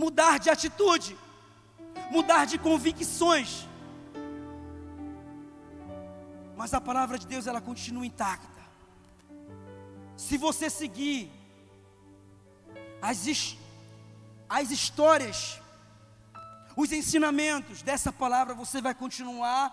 mudar 0.03 0.35
de 0.43 0.49
atitude, 0.49 1.17
mudar 2.09 2.45
de 2.45 2.57
convicções. 2.57 3.67
Mas 6.55 6.73
a 6.73 6.79
palavra 6.79 7.19
de 7.19 7.27
Deus 7.27 7.45
ela 7.45 7.59
continua 7.59 8.05
intacta. 8.05 8.61
Se 10.15 10.37
você 10.37 10.69
seguir 10.69 11.29
as, 13.01 13.19
as 14.47 14.71
histórias 14.71 15.59
os 16.77 16.93
ensinamentos 16.93 17.81
dessa 17.81 18.13
palavra, 18.13 18.53
você 18.53 18.81
vai 18.81 18.95
continuar 18.95 19.63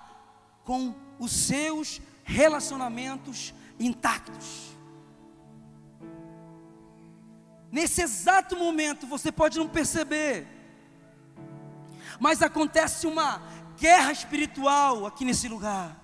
com 0.65 0.93
os 1.21 1.31
seus 1.31 2.01
relacionamentos 2.27 3.55
intactos. 3.81 4.77
Nesse 7.73 8.03
exato 8.03 8.55
momento, 8.57 9.07
você 9.07 9.33
pode 9.33 9.59
não 9.59 9.69
perceber, 9.69 10.47
mas 12.21 12.43
acontece 12.43 13.07
uma 13.07 13.41
guerra 13.79 14.13
espiritual 14.13 15.07
aqui 15.07 15.25
nesse 15.25 15.49
lugar. 15.49 15.97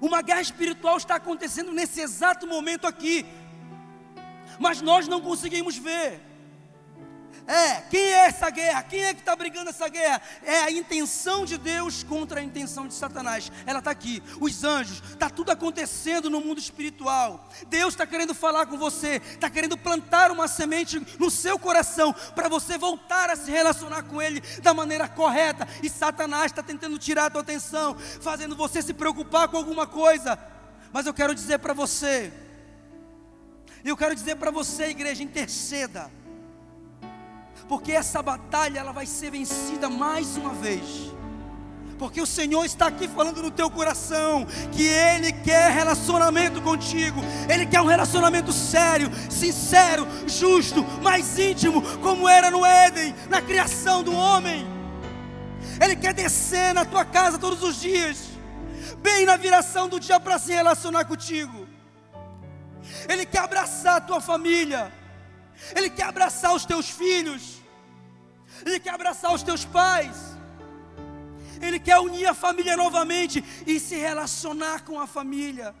Uma 0.00 0.20
guerra 0.20 0.40
espiritual 0.40 0.96
está 0.96 1.14
acontecendo 1.14 1.72
nesse 1.72 2.00
exato 2.00 2.44
momento 2.48 2.88
aqui 2.88 3.24
mas 4.58 4.80
nós 4.80 5.08
não 5.08 5.20
conseguimos 5.20 5.76
ver. 5.76 6.20
É, 7.46 7.80
quem 7.90 8.00
é 8.00 8.26
essa 8.26 8.48
guerra? 8.50 8.82
Quem 8.84 9.04
é 9.04 9.12
que 9.12 9.20
está 9.20 9.34
brigando 9.34 9.70
essa 9.70 9.88
guerra? 9.88 10.22
É 10.44 10.60
a 10.60 10.70
intenção 10.70 11.44
de 11.44 11.58
Deus 11.58 12.02
contra 12.02 12.40
a 12.40 12.42
intenção 12.42 12.86
de 12.86 12.94
Satanás. 12.94 13.50
Ela 13.66 13.80
está 13.80 13.90
aqui, 13.90 14.22
os 14.40 14.62
anjos, 14.62 15.02
está 15.10 15.28
tudo 15.28 15.50
acontecendo 15.50 16.30
no 16.30 16.40
mundo 16.40 16.58
espiritual. 16.58 17.48
Deus 17.66 17.94
está 17.94 18.06
querendo 18.06 18.34
falar 18.34 18.66
com 18.66 18.78
você, 18.78 19.20
está 19.32 19.50
querendo 19.50 19.76
plantar 19.76 20.30
uma 20.30 20.46
semente 20.46 21.04
no 21.18 21.30
seu 21.30 21.58
coração 21.58 22.14
para 22.34 22.48
você 22.48 22.78
voltar 22.78 23.28
a 23.28 23.36
se 23.36 23.50
relacionar 23.50 24.04
com 24.04 24.22
Ele 24.22 24.40
da 24.62 24.72
maneira 24.72 25.08
correta. 25.08 25.66
E 25.82 25.90
Satanás 25.90 26.52
está 26.52 26.62
tentando 26.62 26.98
tirar 26.98 27.26
a 27.26 27.30
tua 27.30 27.40
atenção, 27.40 27.96
fazendo 28.20 28.54
você 28.54 28.80
se 28.80 28.94
preocupar 28.94 29.48
com 29.48 29.56
alguma 29.56 29.86
coisa. 29.86 30.38
Mas 30.92 31.06
eu 31.06 31.14
quero 31.14 31.34
dizer 31.34 31.58
para 31.58 31.74
você, 31.74 32.32
eu 33.84 33.96
quero 33.96 34.14
dizer 34.14 34.36
para 34.36 34.50
você, 34.52 34.84
igreja, 34.84 35.22
interceda. 35.24 36.21
Porque 37.68 37.92
essa 37.92 38.22
batalha 38.22 38.78
ela 38.78 38.92
vai 38.92 39.06
ser 39.06 39.30
vencida 39.30 39.88
mais 39.88 40.36
uma 40.36 40.50
vez. 40.50 41.12
Porque 41.98 42.20
o 42.20 42.26
Senhor 42.26 42.64
está 42.64 42.88
aqui 42.88 43.06
falando 43.06 43.42
no 43.42 43.50
teu 43.50 43.70
coração 43.70 44.44
que 44.72 44.82
Ele 44.82 45.32
quer 45.32 45.70
relacionamento 45.70 46.60
contigo. 46.60 47.20
Ele 47.48 47.64
quer 47.64 47.80
um 47.80 47.86
relacionamento 47.86 48.52
sério, 48.52 49.08
sincero, 49.30 50.06
justo, 50.26 50.82
mais 51.00 51.38
íntimo, 51.38 51.80
como 51.98 52.28
era 52.28 52.50
no 52.50 52.66
Éden, 52.66 53.14
na 53.30 53.40
criação 53.40 54.02
do 54.02 54.12
homem. 54.12 54.66
Ele 55.80 55.94
quer 55.94 56.12
descer 56.12 56.74
na 56.74 56.84
tua 56.84 57.04
casa 57.04 57.38
todos 57.38 57.62
os 57.62 57.80
dias, 57.80 58.30
bem 58.98 59.24
na 59.24 59.36
viração 59.36 59.88
do 59.88 60.00
dia 60.00 60.18
para 60.18 60.38
se 60.40 60.52
relacionar 60.52 61.04
contigo. 61.04 61.68
Ele 63.08 63.24
quer 63.24 63.40
abraçar 63.40 63.98
a 63.98 64.00
tua 64.00 64.20
família, 64.20 64.92
Ele 65.74 65.90
quer 65.90 66.04
abraçar 66.04 66.54
os 66.54 66.64
teus 66.64 66.90
filhos, 66.90 67.60
Ele 68.64 68.80
quer 68.80 68.94
abraçar 68.94 69.32
os 69.32 69.42
teus 69.42 69.64
pais, 69.64 70.16
Ele 71.60 71.78
quer 71.78 71.98
unir 71.98 72.26
a 72.26 72.34
família 72.34 72.76
novamente 72.76 73.44
e 73.66 73.78
se 73.78 73.96
relacionar 73.96 74.84
com 74.84 74.98
a 74.98 75.06
família. 75.06 75.74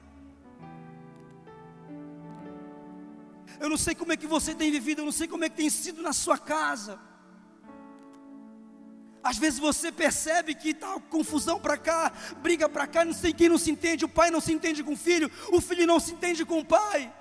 Eu 3.60 3.68
não 3.68 3.76
sei 3.76 3.94
como 3.94 4.12
é 4.12 4.16
que 4.16 4.26
você 4.26 4.54
tem 4.54 4.70
vivido, 4.70 5.00
eu 5.00 5.04
não 5.04 5.12
sei 5.12 5.28
como 5.28 5.44
é 5.44 5.48
que 5.48 5.56
tem 5.56 5.70
sido 5.70 6.02
na 6.02 6.12
sua 6.12 6.36
casa. 6.36 6.98
Às 9.22 9.38
vezes 9.38 9.60
você 9.60 9.92
percebe 9.92 10.54
que 10.54 10.70
está 10.70 10.98
confusão 11.08 11.60
para 11.60 11.76
cá, 11.76 12.12
briga 12.38 12.68
para 12.68 12.88
cá, 12.88 13.04
não 13.04 13.12
sei 13.12 13.32
quem 13.32 13.48
não 13.48 13.58
se 13.58 13.70
entende, 13.70 14.04
o 14.04 14.08
pai 14.08 14.32
não 14.32 14.40
se 14.40 14.52
entende 14.52 14.82
com 14.82 14.94
o 14.94 14.96
filho, 14.96 15.30
o 15.52 15.60
filho 15.60 15.86
não 15.86 16.00
se 16.00 16.12
entende 16.12 16.44
com 16.44 16.58
o 16.58 16.64
pai. 16.64 17.12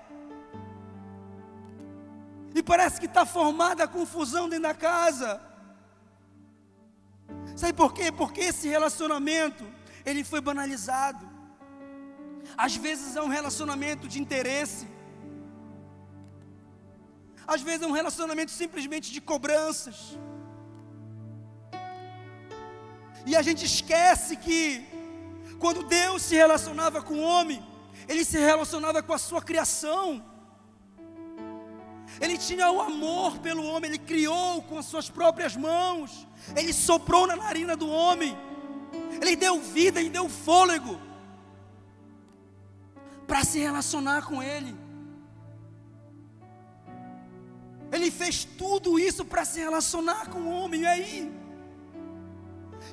E 2.53 2.61
parece 2.61 2.99
que 2.99 3.05
está 3.05 3.25
formada 3.25 3.83
a 3.83 3.87
confusão 3.87 4.49
dentro 4.49 4.63
da 4.63 4.73
casa. 4.73 5.41
Sabe 7.55 7.73
por 7.73 7.93
quê? 7.93 8.11
Porque 8.11 8.41
esse 8.41 8.67
relacionamento, 8.67 9.65
ele 10.05 10.23
foi 10.23 10.41
banalizado. 10.41 11.29
Às 12.57 12.75
vezes 12.75 13.15
é 13.15 13.21
um 13.21 13.27
relacionamento 13.27 14.07
de 14.07 14.19
interesse. 14.19 14.87
Às 17.47 17.61
vezes 17.61 17.81
é 17.81 17.87
um 17.87 17.91
relacionamento 17.91 18.51
simplesmente 18.51 19.11
de 19.11 19.21
cobranças. 19.21 20.17
E 23.25 23.35
a 23.35 23.41
gente 23.41 23.65
esquece 23.65 24.35
que 24.35 24.85
quando 25.59 25.83
Deus 25.83 26.23
se 26.23 26.35
relacionava 26.35 27.01
com 27.01 27.15
o 27.15 27.21
homem, 27.21 27.63
ele 28.07 28.25
se 28.25 28.37
relacionava 28.37 29.03
com 29.03 29.13
a 29.13 29.17
sua 29.17 29.41
criação. 29.41 30.30
Ele 32.19 32.37
tinha 32.37 32.69
o 32.71 32.81
amor 32.81 33.37
pelo 33.39 33.63
homem, 33.63 33.91
ele 33.91 33.99
criou 33.99 34.61
com 34.63 34.77
as 34.77 34.85
suas 34.85 35.09
próprias 35.09 35.55
mãos. 35.55 36.27
Ele 36.55 36.73
soprou 36.73 37.25
na 37.25 37.35
narina 37.35 37.75
do 37.75 37.89
homem. 37.89 38.37
Ele 39.21 39.35
deu 39.35 39.61
vida 39.61 40.01
e 40.01 40.09
deu 40.09 40.27
fôlego 40.27 40.99
para 43.27 43.43
se 43.43 43.59
relacionar 43.59 44.25
com 44.25 44.41
ele. 44.43 44.75
Ele 47.91 48.09
fez 48.09 48.43
tudo 48.43 48.97
isso 48.97 49.23
para 49.25 49.43
se 49.45 49.59
relacionar 49.59 50.29
com 50.29 50.39
o 50.39 50.51
homem. 50.51 50.81
E 50.81 50.85
aí? 50.85 51.40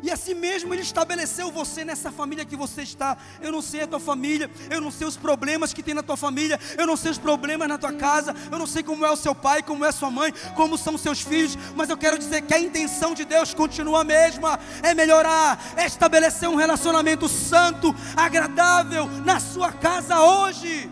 E 0.03 0.11
assim 0.11 0.35
mesmo 0.35 0.73
Ele 0.73 0.83
estabeleceu 0.83 1.51
você 1.51 1.85
nessa 1.85 2.11
família 2.11 2.45
que 2.45 2.57
você 2.57 2.83
está. 2.83 3.17
Eu 3.41 3.53
não 3.53 3.63
sei 3.63 3.83
a 3.83 3.87
tua 3.87 4.01
família, 4.01 4.51
eu 4.71 4.81
não 4.81 4.91
sei 4.91 5.07
os 5.07 5.17
problemas 5.17 5.73
que 5.73 5.83
tem 5.83 5.95
na 5.95 6.03
tua 6.03 6.17
família, 6.17 6.59
eu 6.77 6.87
não 6.87 6.97
sei 6.97 7.11
os 7.11 7.19
problemas 7.19 7.69
na 7.69 7.79
tua 7.79 7.93
casa, 7.93 8.35
eu 8.51 8.59
não 8.59 8.67
sei 8.67 8.83
como 8.83 9.05
é 9.05 9.11
o 9.11 9.17
seu 9.17 9.35
pai, 9.35 9.63
como 9.63 9.85
é 9.85 9.89
a 9.89 9.93
sua 9.93 10.11
mãe, 10.11 10.33
como 10.55 10.79
são 10.79 10.97
seus 10.97 11.21
filhos, 11.21 11.57
mas 11.75 11.91
eu 11.91 11.97
quero 11.97 12.19
dizer 12.19 12.43
que 12.43 12.55
a 12.55 12.61
intenção 12.61 13.15
de 13.15 13.25
Deus 13.25 13.55
continua 13.55 14.01
a 14.01 14.05
mesma: 14.05 14.59
é 14.83 14.95
melhorar, 14.95 15.59
é 15.77 15.87
estabelecer 15.87 16.49
um 16.49 16.57
relacionamento 16.57 17.29
santo, 17.29 17.95
agradável 18.17 19.07
na 19.25 19.41
sua 19.41 19.73
casa 19.73 20.21
hoje. 20.21 20.91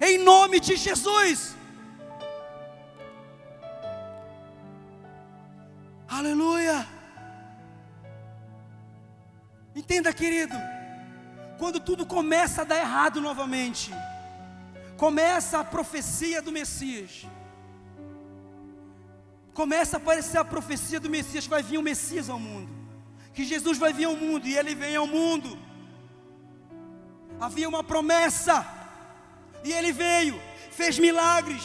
Em 0.00 0.18
nome 0.18 0.60
de 0.60 0.76
Jesus. 0.76 1.56
Aleluia. 6.08 6.57
Entenda, 9.88 10.12
querido, 10.12 10.54
quando 11.56 11.80
tudo 11.80 12.04
começa 12.04 12.60
a 12.60 12.64
dar 12.64 12.76
errado 12.76 13.22
novamente, 13.22 13.90
começa 14.98 15.60
a 15.60 15.64
profecia 15.64 16.42
do 16.42 16.52
Messias, 16.52 17.26
começa 19.54 19.96
a 19.96 19.98
aparecer 19.98 20.36
a 20.36 20.44
profecia 20.44 21.00
do 21.00 21.08
Messias, 21.08 21.46
vai 21.46 21.62
vir 21.62 21.78
o 21.78 21.82
Messias 21.82 22.28
ao 22.28 22.38
mundo, 22.38 22.70
que 23.32 23.42
Jesus 23.44 23.78
vai 23.78 23.94
vir 23.94 24.04
ao 24.04 24.14
mundo 24.14 24.46
e 24.46 24.58
ele 24.58 24.74
vem 24.74 24.94
ao 24.94 25.06
mundo. 25.06 25.58
Havia 27.40 27.66
uma 27.66 27.82
promessa, 27.82 28.66
e 29.64 29.72
ele 29.72 29.90
veio, 29.90 30.38
fez 30.70 30.98
milagres, 30.98 31.62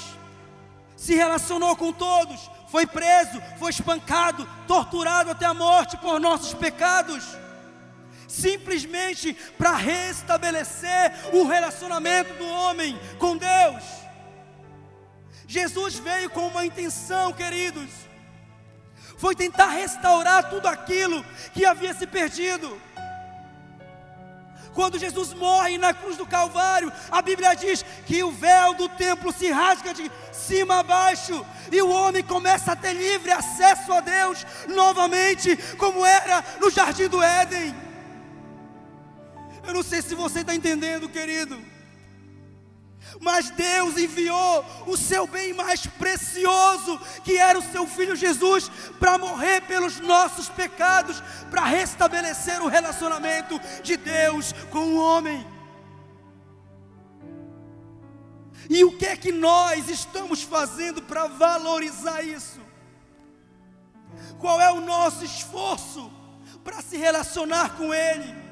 se 0.95 1.13
relacionou 1.13 1.75
com 1.75 1.91
todos, 1.91 2.49
foi 2.69 2.87
preso, 2.87 3.41
foi 3.59 3.71
espancado, 3.71 4.47
torturado 4.65 5.29
até 5.29 5.45
a 5.45 5.53
morte 5.53 5.97
por 5.97 6.21
nossos 6.21 6.53
pecados, 6.53 7.42
simplesmente 8.33 9.33
para 9.57 9.75
restabelecer 9.75 11.13
o 11.31 11.45
relacionamento 11.45 12.33
do 12.33 12.47
homem 12.47 12.99
com 13.19 13.37
Deus. 13.37 13.83
Jesus 15.47 15.95
veio 15.99 16.31
com 16.31 16.47
uma 16.47 16.65
intenção, 16.65 17.31
queridos, 17.31 17.89
foi 19.17 19.35
tentar 19.35 19.67
restaurar 19.67 20.49
tudo 20.49 20.67
aquilo 20.67 21.23
que 21.53 21.63
havia 21.63 21.93
se 21.93 22.07
perdido. 22.07 22.81
Quando 24.73 24.97
Jesus 24.97 25.31
morre 25.35 25.77
na 25.77 25.93
cruz 25.93 26.17
do 26.17 26.25
Calvário, 26.25 26.91
a 27.11 27.21
Bíblia 27.21 27.53
diz 27.53 27.85
que 28.07 28.23
o 28.23 28.31
véu 28.31 28.73
do 28.73 28.89
templo 28.89 29.31
se 29.31 29.51
rasga 29.51 29.93
de 29.93 30.11
cima 30.31 30.79
a 30.79 30.83
baixo, 30.83 31.45
e 31.71 31.79
o 31.83 31.89
homem 31.89 32.23
começa 32.23 32.71
a 32.71 32.75
ter 32.75 32.93
livre 32.93 33.31
acesso 33.31 33.93
a 33.93 34.01
Deus 34.01 34.43
novamente, 34.67 35.55
como 35.77 36.03
era 36.03 36.43
no 36.59 36.71
jardim 36.71 37.07
do 37.07 37.21
Éden. 37.21 37.82
Eu 39.63 39.73
não 39.73 39.83
sei 39.83 40.01
se 40.01 40.13
você 40.13 40.39
está 40.39 40.53
entendendo, 40.53 41.07
querido. 41.09 41.73
Mas 43.19 43.49
Deus 43.51 43.97
enviou 43.97 44.65
o 44.87 44.97
seu 44.97 45.27
bem 45.27 45.53
mais 45.53 45.85
precioso, 45.85 46.99
que 47.23 47.37
era 47.37 47.57
o 47.57 47.71
seu 47.71 47.85
filho 47.87 48.15
Jesus, 48.15 48.69
para 48.99 49.17
morrer 49.17 49.61
pelos 49.61 49.99
nossos 49.99 50.49
pecados, 50.49 51.21
para 51.49 51.65
restabelecer 51.65 52.61
o 52.61 52.67
relacionamento 52.67 53.59
de 53.81 53.97
Deus 53.97 54.53
com 54.71 54.79
o 54.79 54.97
homem. 54.97 55.45
E 58.69 58.83
o 58.83 58.97
que 58.97 59.05
é 59.05 59.17
que 59.17 59.31
nós 59.31 59.89
estamos 59.89 60.41
fazendo 60.41 61.01
para 61.01 61.27
valorizar 61.27 62.21
isso? 62.21 62.61
Qual 64.39 64.59
é 64.59 64.71
o 64.71 64.81
nosso 64.81 65.23
esforço 65.23 66.11
para 66.63 66.81
se 66.81 66.97
relacionar 66.97 67.75
com 67.75 67.93
Ele? 67.93 68.42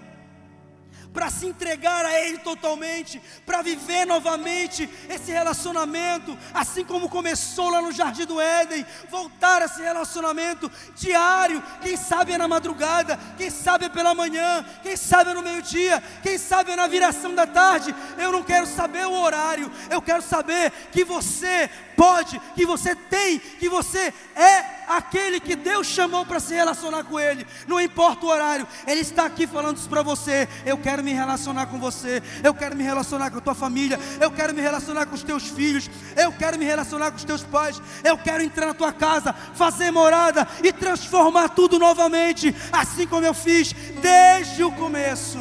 Para 1.13 1.30
se 1.30 1.45
entregar 1.45 2.06
a 2.06 2.19
Ele 2.19 2.38
totalmente, 2.38 3.21
para 3.45 3.62
viver 3.62 4.06
novamente 4.06 4.89
esse 5.10 5.32
relacionamento, 5.32 6.38
assim 6.54 6.84
como 6.84 7.10
começou 7.10 7.69
lá 7.69 7.82
no 7.82 7.91
Jardim 7.91 8.26
do 8.26 8.39
Éden, 8.39 8.86
voltar 9.10 9.62
a 9.62 9.65
esse 9.65 9.82
relacionamento 9.82 10.71
diário, 10.95 11.62
quem 11.82 11.97
sabe 11.97 12.32
é 12.32 12.38
na 12.38 12.47
madrugada, 12.47 13.19
quem 13.38 13.50
sabe 13.50 13.86
é 13.86 13.89
pela 13.89 14.15
manhã, 14.15 14.65
quem 14.82 14.95
sabe 14.95 15.32
é 15.32 15.34
no 15.34 15.41
meio-dia, 15.41 16.02
quem 16.24 16.38
sabe 16.38 16.71
é 16.71 16.76
na 16.76 16.88
viração 16.88 17.36
da 17.36 17.45
tarde. 17.45 17.93
Eu 18.17 18.32
não 18.32 18.43
quero 18.43 18.65
saber 18.65 19.06
o 19.06 19.13
horário, 19.13 19.71
eu 19.89 20.02
quero 20.02 20.21
saber 20.21 20.71
que 20.91 21.04
você 21.04 21.69
pode, 21.95 22.39
que 22.56 22.65
você 22.65 22.95
tem, 22.95 23.38
que 23.38 23.69
você 23.69 24.13
é 24.36 24.82
aquele 24.88 25.39
que 25.39 25.56
Deus 25.56 25.88
chamou 25.88 26.26
para 26.26 26.39
se 26.39 26.54
relacionar 26.54 27.04
com 27.04 27.19
Ele, 27.19 27.45
não 27.67 27.80
importa 27.80 28.26
o 28.26 28.30
horário, 28.30 28.67
Ele 28.88 29.02
está 29.02 29.26
aqui 29.26 29.45
falando 29.45 29.78
isso 29.78 29.89
para 29.89 30.02
você. 30.02 30.47
Eu 30.65 30.78
quero 30.78 31.00
me 31.01 31.13
relacionar 31.13 31.67
com 31.67 31.79
você, 31.79 32.21
eu 32.43 32.53
quero 32.53 32.75
me 32.75 32.83
relacionar 32.83 33.31
com 33.31 33.37
a 33.37 33.41
tua 33.41 33.55
família, 33.55 33.99
eu 34.19 34.31
quero 34.31 34.53
me 34.53 34.61
relacionar 34.61 35.05
com 35.05 35.15
os 35.15 35.23
teus 35.23 35.49
filhos, 35.49 35.89
eu 36.15 36.31
quero 36.31 36.57
me 36.57 36.65
relacionar 36.65 37.11
com 37.11 37.17
os 37.17 37.23
teus 37.23 37.43
pais, 37.43 37.81
eu 38.03 38.17
quero 38.17 38.43
entrar 38.43 38.67
na 38.67 38.73
tua 38.73 38.91
casa, 38.91 39.33
fazer 39.33 39.91
morada 39.91 40.47
e 40.63 40.71
transformar 40.71 41.49
tudo 41.49 41.79
novamente, 41.79 42.55
assim 42.71 43.07
como 43.07 43.25
eu 43.25 43.33
fiz 43.33 43.73
desde 44.01 44.63
o 44.63 44.71
começo. 44.71 45.39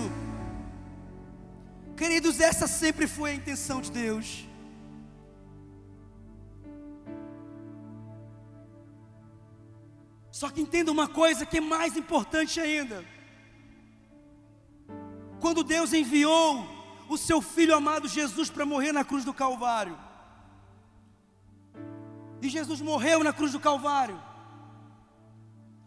Queridos, 1.96 2.40
essa 2.40 2.66
sempre 2.66 3.06
foi 3.06 3.32
a 3.32 3.34
intenção 3.34 3.80
de 3.80 3.90
Deus. 3.90 4.48
Só 10.30 10.48
que 10.48 10.62
entenda 10.62 10.90
uma 10.90 11.06
coisa 11.06 11.44
que 11.44 11.58
é 11.58 11.60
mais 11.60 11.98
importante 11.98 12.58
ainda. 12.58 13.04
Quando 15.40 15.64
Deus 15.64 15.92
enviou 15.92 16.66
o 17.08 17.16
seu 17.16 17.40
filho 17.40 17.74
amado 17.74 18.06
Jesus 18.06 18.50
para 18.50 18.66
morrer 18.66 18.92
na 18.92 19.04
cruz 19.04 19.24
do 19.24 19.32
Calvário, 19.32 19.98
e 22.42 22.48
Jesus 22.48 22.80
morreu 22.80 23.24
na 23.24 23.32
cruz 23.32 23.52
do 23.52 23.60
Calvário 23.60 24.20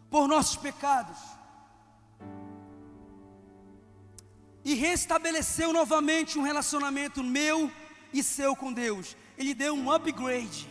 por 0.10 0.28
nossos 0.28 0.56
pecados, 0.56 1.18
e 4.66 4.74
restabeleceu 4.76 5.74
novamente 5.74 6.40
um 6.40 6.42
relacionamento 6.42 7.24
meu 7.24 7.72
e 8.14 8.24
seu 8.24 8.56
com 8.56 8.72
Deus. 8.72 9.16
Ele 9.38 9.54
deu 9.54 9.74
um 9.76 9.92
upgrade. 9.92 10.70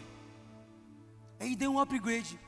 Ele 1.38 1.54
deu 1.54 1.72
um 1.72 1.78
upgrade. 1.78 2.38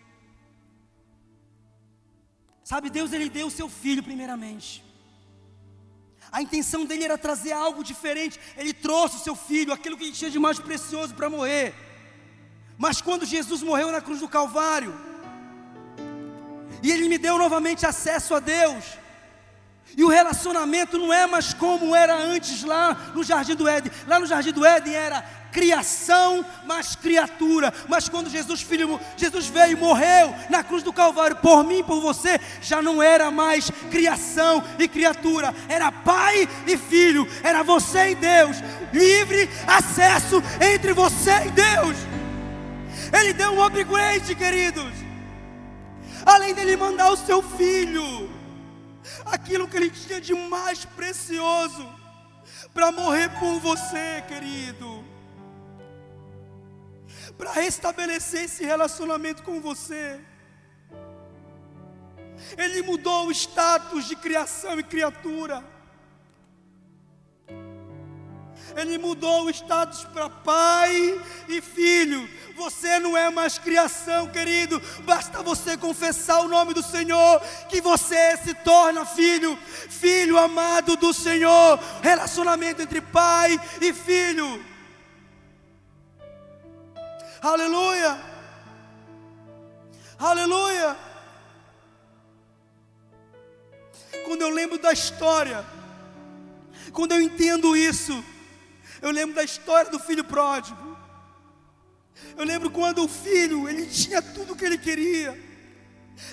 Sabe, 2.62 2.88
Deus 2.88 3.12
ele 3.12 3.28
deu 3.28 3.48
o 3.48 3.50
seu 3.50 3.68
filho 3.68 4.02
primeiramente. 4.02 4.82
A 6.30 6.42
intenção 6.42 6.84
dele 6.84 7.04
era 7.04 7.16
trazer 7.16 7.52
algo 7.52 7.84
diferente. 7.84 8.40
Ele 8.56 8.72
trouxe 8.72 9.16
o 9.16 9.20
seu 9.20 9.36
filho, 9.36 9.72
aquilo 9.72 9.96
que 9.96 10.04
ele 10.04 10.12
tinha 10.12 10.30
de 10.30 10.38
mais 10.38 10.58
precioso 10.58 11.14
para 11.14 11.30
morrer. 11.30 11.74
Mas 12.76 13.00
quando 13.00 13.24
Jesus 13.24 13.62
morreu 13.62 13.92
na 13.92 14.00
cruz 14.00 14.20
do 14.20 14.28
Calvário, 14.28 14.94
e 16.82 16.90
ele 16.90 17.08
me 17.08 17.18
deu 17.18 17.38
novamente 17.38 17.86
acesso 17.86 18.34
a 18.34 18.40
Deus, 18.40 18.84
e 19.96 20.02
o 20.02 20.08
relacionamento 20.08 20.98
não 20.98 21.12
é 21.12 21.26
mais 21.26 21.52
como 21.54 21.94
era 21.94 22.16
antes 22.16 22.64
lá 22.64 23.12
no 23.14 23.22
Jardim 23.22 23.54
do 23.54 23.68
Éden. 23.68 23.92
Lá 24.06 24.18
no 24.18 24.26
Jardim 24.26 24.50
do 24.50 24.64
Éden 24.64 24.94
era 24.94 25.22
criação 25.52 26.44
mais 26.66 26.96
criatura. 26.96 27.72
Mas 27.88 28.08
quando 28.08 28.28
Jesus 28.28 28.60
filho, 28.60 29.00
Jesus 29.16 29.46
veio 29.46 29.72
e 29.72 29.80
morreu 29.80 30.34
na 30.50 30.64
cruz 30.64 30.82
do 30.82 30.92
Calvário 30.92 31.36
por 31.36 31.62
mim, 31.62 31.84
por 31.84 32.00
você, 32.00 32.40
já 32.60 32.82
não 32.82 33.00
era 33.00 33.30
mais 33.30 33.70
criação 33.88 34.64
e 34.80 34.88
criatura, 34.88 35.54
era 35.68 35.92
pai 35.92 36.48
e 36.66 36.76
filho, 36.76 37.28
era 37.44 37.62
você 37.62 38.10
e 38.10 38.14
Deus, 38.16 38.56
livre 38.92 39.48
acesso 39.64 40.42
entre 40.60 40.92
você 40.92 41.46
e 41.46 41.50
Deus. 41.50 41.96
Ele 43.12 43.32
deu 43.32 43.52
um 43.52 43.62
upgrade, 43.62 44.34
queridos. 44.34 44.92
Além 46.26 46.52
dele 46.52 46.76
mandar 46.76 47.12
o 47.12 47.16
seu 47.16 47.40
filho, 47.42 48.33
aquilo 49.26 49.68
que 49.68 49.76
ele 49.76 49.90
tinha 49.90 50.20
de 50.20 50.34
mais 50.34 50.84
precioso, 50.84 51.86
para 52.72 52.90
morrer 52.92 53.28
por 53.38 53.60
você, 53.60 54.22
querido 54.26 55.04
para 57.36 57.52
restabelecer 57.52 58.44
esse 58.44 58.64
relacionamento 58.64 59.42
com 59.42 59.60
você. 59.60 60.20
Ele 62.56 62.82
mudou 62.82 63.26
o 63.26 63.32
status 63.32 64.06
de 64.06 64.16
criação 64.16 64.78
e 64.78 64.82
criatura. 64.82 65.64
Ele 68.76 68.98
mudou 68.98 69.44
o 69.44 69.50
status 69.50 70.04
para 70.04 70.28
pai 70.28 71.20
e 71.48 71.60
filho. 71.60 72.28
Você 72.56 72.98
não 72.98 73.16
é 73.16 73.30
mais 73.30 73.58
criação, 73.58 74.28
querido. 74.28 74.80
Basta 75.04 75.42
você 75.42 75.76
confessar 75.76 76.40
o 76.40 76.48
nome 76.48 76.74
do 76.74 76.82
Senhor, 76.82 77.40
que 77.68 77.80
você 77.80 78.36
se 78.38 78.54
torna 78.54 79.04
filho, 79.04 79.56
filho 79.88 80.38
amado 80.38 80.96
do 80.96 81.12
Senhor. 81.12 81.78
Relacionamento 82.02 82.82
entre 82.82 83.00
pai 83.00 83.60
e 83.80 83.92
filho. 83.92 84.64
Aleluia. 87.42 88.20
Aleluia. 90.18 90.96
quando 94.24 94.42
eu 94.42 94.50
lembro 94.50 94.78
da 94.78 94.92
história, 94.92 95.64
quando 96.92 97.12
eu 97.12 97.20
entendo 97.20 97.76
isso, 97.76 98.24
eu 99.04 99.10
lembro 99.10 99.34
da 99.34 99.44
história 99.44 99.90
do 99.90 99.98
filho 99.98 100.24
pródigo. 100.24 100.96
Eu 102.38 102.44
lembro 102.44 102.70
quando 102.70 103.04
o 103.04 103.08
filho, 103.08 103.68
ele 103.68 103.86
tinha 103.86 104.22
tudo 104.22 104.54
o 104.54 104.56
que 104.56 104.64
ele 104.64 104.78
queria. 104.78 105.38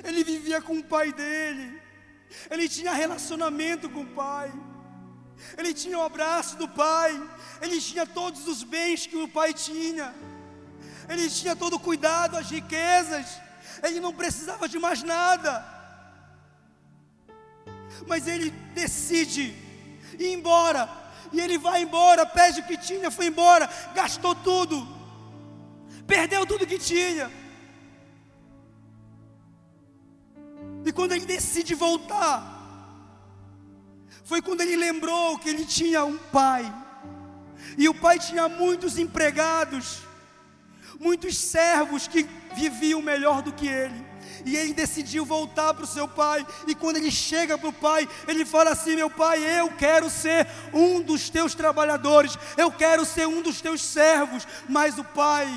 Ele 0.05 0.23
vivia 0.23 0.61
com 0.61 0.77
o 0.77 0.83
pai 0.83 1.11
dele. 1.11 1.81
Ele 2.49 2.69
tinha 2.69 2.93
relacionamento 2.93 3.89
com 3.89 4.03
o 4.03 4.07
pai. 4.07 4.49
Ele 5.57 5.73
tinha 5.73 5.99
o 5.99 6.01
abraço 6.01 6.55
do 6.55 6.65
pai. 6.65 7.11
Ele 7.61 7.81
tinha 7.81 8.05
todos 8.05 8.47
os 8.47 8.63
bens 8.63 9.05
que 9.05 9.17
o 9.17 9.27
pai 9.27 9.53
tinha. 9.53 10.15
Ele 11.09 11.29
tinha 11.29 11.57
todo 11.57 11.75
o 11.75 11.79
cuidado, 11.79 12.37
as 12.37 12.49
riquezas. 12.49 13.37
Ele 13.83 13.99
não 13.99 14.13
precisava 14.13 14.69
de 14.69 14.79
mais 14.79 15.03
nada. 15.03 15.65
Mas 18.07 18.27
ele 18.27 18.49
decide 18.73 19.53
ir 20.17 20.31
embora. 20.31 21.00
E 21.31 21.39
ele 21.39 21.57
vai 21.57 21.83
embora, 21.83 22.25
pede 22.25 22.59
o 22.59 22.63
que 22.63 22.77
tinha, 22.77 23.09
foi 23.09 23.27
embora, 23.27 23.69
gastou 23.95 24.35
tudo. 24.35 24.87
Perdeu 26.05 26.45
tudo 26.45 26.67
que 26.67 26.77
tinha. 26.77 27.31
E 30.85 30.91
quando 30.91 31.13
ele 31.13 31.25
decide 31.25 31.73
voltar, 31.73 32.59
foi 34.23 34.41
quando 34.41 34.61
ele 34.61 34.75
lembrou 34.75 35.37
que 35.37 35.49
ele 35.49 35.65
tinha 35.65 36.03
um 36.03 36.17
pai, 36.17 36.71
e 37.77 37.87
o 37.87 37.93
pai 37.93 38.19
tinha 38.19 38.49
muitos 38.49 38.97
empregados, 38.97 39.99
muitos 40.99 41.37
servos 41.37 42.07
que 42.07 42.23
viviam 42.55 43.01
melhor 43.01 43.41
do 43.41 43.53
que 43.53 43.67
ele. 43.67 44.10
E 44.45 44.55
ele 44.55 44.73
decidiu 44.73 45.25
voltar 45.25 45.73
para 45.73 45.83
o 45.83 45.87
seu 45.87 46.07
pai. 46.07 46.45
E 46.67 46.75
quando 46.75 46.97
ele 46.97 47.11
chega 47.11 47.57
para 47.57 47.69
o 47.69 47.73
pai, 47.73 48.07
ele 48.27 48.45
fala 48.45 48.71
assim: 48.71 48.95
Meu 48.95 49.09
pai, 49.09 49.43
eu 49.59 49.69
quero 49.71 50.09
ser 50.09 50.47
um 50.73 51.01
dos 51.01 51.29
teus 51.29 51.53
trabalhadores, 51.53 52.37
eu 52.57 52.71
quero 52.71 53.05
ser 53.05 53.27
um 53.27 53.41
dos 53.41 53.61
teus 53.61 53.81
servos. 53.81 54.47
Mas 54.67 54.97
o 54.97 55.03
pai, 55.03 55.47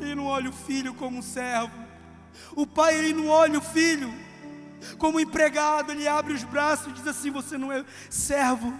ele 0.00 0.14
não 0.14 0.26
olha 0.26 0.50
o 0.50 0.52
filho 0.52 0.94
como 0.94 1.18
um 1.18 1.22
servo. 1.22 1.72
O 2.54 2.66
pai, 2.66 2.96
ele 2.96 3.12
não 3.12 3.28
olha 3.28 3.58
o 3.58 3.62
filho 3.62 4.12
como 4.98 5.20
empregado, 5.20 5.92
ele 5.92 6.06
abre 6.06 6.32
os 6.32 6.44
braços 6.44 6.88
e 6.88 6.92
diz 6.92 7.06
assim: 7.06 7.30
Você 7.30 7.58
não 7.58 7.72
é 7.72 7.84
servo, 8.10 8.72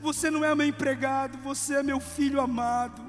você 0.00 0.30
não 0.30 0.44
é 0.44 0.54
meu 0.54 0.66
empregado, 0.66 1.38
você 1.38 1.76
é 1.76 1.82
meu 1.82 2.00
filho 2.00 2.40
amado. 2.40 3.05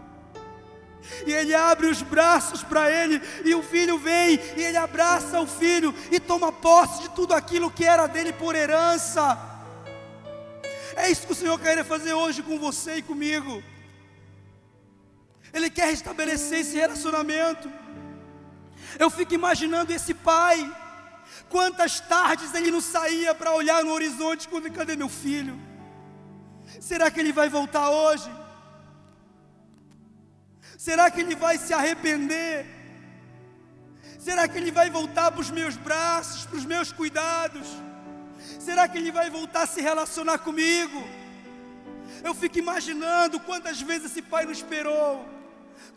E 1.25 1.31
ele 1.31 1.53
abre 1.53 1.87
os 1.87 2.01
braços 2.01 2.63
para 2.63 2.91
ele, 2.91 3.21
e 3.45 3.55
o 3.55 3.63
filho 3.63 3.97
vem, 3.97 4.39
e 4.57 4.63
ele 4.63 4.77
abraça 4.77 5.39
o 5.39 5.47
filho 5.47 5.93
e 6.11 6.19
toma 6.19 6.51
posse 6.51 7.03
de 7.03 7.09
tudo 7.09 7.33
aquilo 7.33 7.71
que 7.71 7.85
era 7.85 8.07
dele 8.07 8.33
por 8.33 8.55
herança. 8.55 9.37
É 10.95 11.09
isso 11.09 11.25
que 11.27 11.33
o 11.33 11.35
Senhor 11.35 11.59
quer 11.59 11.83
fazer 11.85 12.13
hoje 12.13 12.43
com 12.43 12.59
você 12.59 12.97
e 12.97 13.01
comigo. 13.01 13.63
Ele 15.53 15.69
quer 15.69 15.87
restabelecer 15.87 16.59
esse 16.59 16.75
relacionamento. 16.75 17.71
Eu 18.99 19.09
fico 19.09 19.33
imaginando 19.33 19.93
esse 19.93 20.13
pai 20.13 20.69
Quantas 21.49 21.99
tardes 21.99 22.53
ele 22.53 22.71
não 22.71 22.81
saía 22.81 23.33
para 23.33 23.53
olhar 23.53 23.83
no 23.83 23.91
horizonte 23.91 24.47
quando 24.47 24.71
cadê 24.71 24.95
meu 24.95 25.09
filho? 25.09 25.57
Será 26.79 27.09
que 27.09 27.19
ele 27.19 27.31
vai 27.31 27.49
voltar 27.49 27.89
hoje? 27.89 28.29
Será 30.77 31.09
que 31.11 31.21
ele 31.21 31.35
vai 31.35 31.57
se 31.57 31.73
arrepender? 31.73 32.65
Será 34.19 34.47
que 34.47 34.57
ele 34.57 34.71
vai 34.71 34.89
voltar 34.89 35.31
para 35.31 35.41
os 35.41 35.51
meus 35.51 35.75
braços, 35.75 36.45
para 36.45 36.57
os 36.57 36.65
meus 36.65 36.91
cuidados? 36.91 37.67
Será 38.59 38.87
que 38.87 38.97
ele 38.97 39.11
vai 39.11 39.29
voltar 39.29 39.63
a 39.63 39.67
se 39.67 39.81
relacionar 39.81 40.37
comigo? 40.39 41.03
Eu 42.23 42.33
fico 42.33 42.59
imaginando 42.59 43.39
quantas 43.39 43.81
vezes 43.81 44.11
esse 44.11 44.21
pai 44.21 44.45
não 44.45 44.51
esperou, 44.51 45.25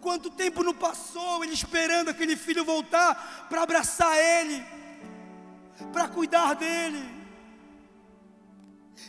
quanto 0.01 0.31
tempo 0.31 0.63
não 0.63 0.75
passou 0.75 1.45
ele 1.45 1.53
esperando 1.53 2.09
aquele 2.09 2.37
filho 2.37 2.65
voltar 2.65 3.47
para 3.49 3.63
abraçar 3.63 4.17
ele 4.19 4.65
para 5.93 6.09
cuidar 6.09 6.55
dele. 6.55 7.03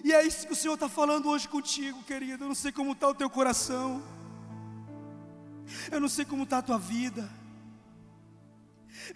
E 0.03 0.13
é 0.13 0.25
isso 0.25 0.47
que 0.47 0.53
o 0.53 0.55
Senhor 0.55 0.75
está 0.75 0.87
falando 0.87 1.29
hoje 1.29 1.47
contigo, 1.47 2.01
querido. 2.03 2.43
Eu 2.43 2.47
não 2.47 2.55
sei 2.55 2.71
como 2.71 2.93
está 2.93 3.07
o 3.07 3.13
teu 3.13 3.29
coração, 3.29 4.01
eu 5.91 5.99
não 5.99 6.09
sei 6.09 6.25
como 6.25 6.43
está 6.43 6.59
a 6.59 6.61
tua 6.61 6.77
vida, 6.77 7.29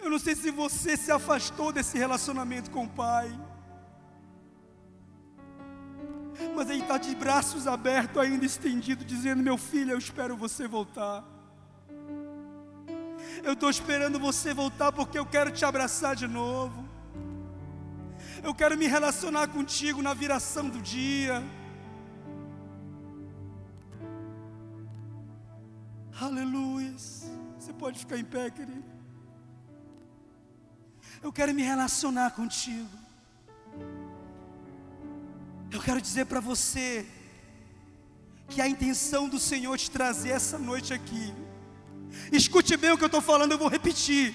eu 0.00 0.10
não 0.10 0.18
sei 0.18 0.34
se 0.34 0.50
você 0.50 0.96
se 0.96 1.10
afastou 1.10 1.72
desse 1.72 1.96
relacionamento 1.96 2.70
com 2.70 2.84
o 2.84 2.88
Pai. 2.88 3.28
Mas 6.54 6.68
Ele 6.68 6.82
está 6.82 6.98
de 6.98 7.14
braços 7.14 7.66
abertos, 7.66 8.20
ainda 8.20 8.44
estendido, 8.44 9.04
dizendo: 9.04 9.42
Meu 9.42 9.56
filho, 9.56 9.92
eu 9.92 9.98
espero 9.98 10.36
você 10.36 10.68
voltar. 10.68 11.24
Eu 13.42 13.52
estou 13.52 13.70
esperando 13.70 14.18
você 14.18 14.52
voltar 14.52 14.92
porque 14.92 15.18
eu 15.18 15.26
quero 15.26 15.50
te 15.50 15.64
abraçar 15.64 16.14
de 16.16 16.26
novo. 16.26 16.86
Eu 18.42 18.54
quero 18.54 18.76
me 18.76 18.86
relacionar 18.86 19.48
contigo 19.48 20.02
na 20.02 20.14
viração 20.14 20.68
do 20.68 20.80
dia. 20.80 21.42
Aleluia. 26.18 26.94
Você 26.96 27.72
pode 27.74 27.98
ficar 27.98 28.16
em 28.16 28.24
pé, 28.24 28.48
querido. 28.50 28.84
Eu 31.22 31.30
quero 31.30 31.52
me 31.52 31.62
relacionar 31.62 32.30
contigo. 32.30 32.88
Eu 35.70 35.80
quero 35.82 36.00
dizer 36.00 36.24
para 36.24 36.40
você 36.40 37.04
que 38.48 38.62
a 38.62 38.68
intenção 38.68 39.28
do 39.28 39.38
Senhor 39.38 39.76
te 39.76 39.90
trazer 39.90 40.30
essa 40.30 40.58
noite 40.58 40.94
aqui. 40.94 41.34
Escute 42.32 42.76
bem 42.78 42.92
o 42.92 42.96
que 42.96 43.04
eu 43.04 43.06
estou 43.06 43.20
falando, 43.20 43.52
eu 43.52 43.58
vou 43.58 43.68
repetir. 43.68 44.34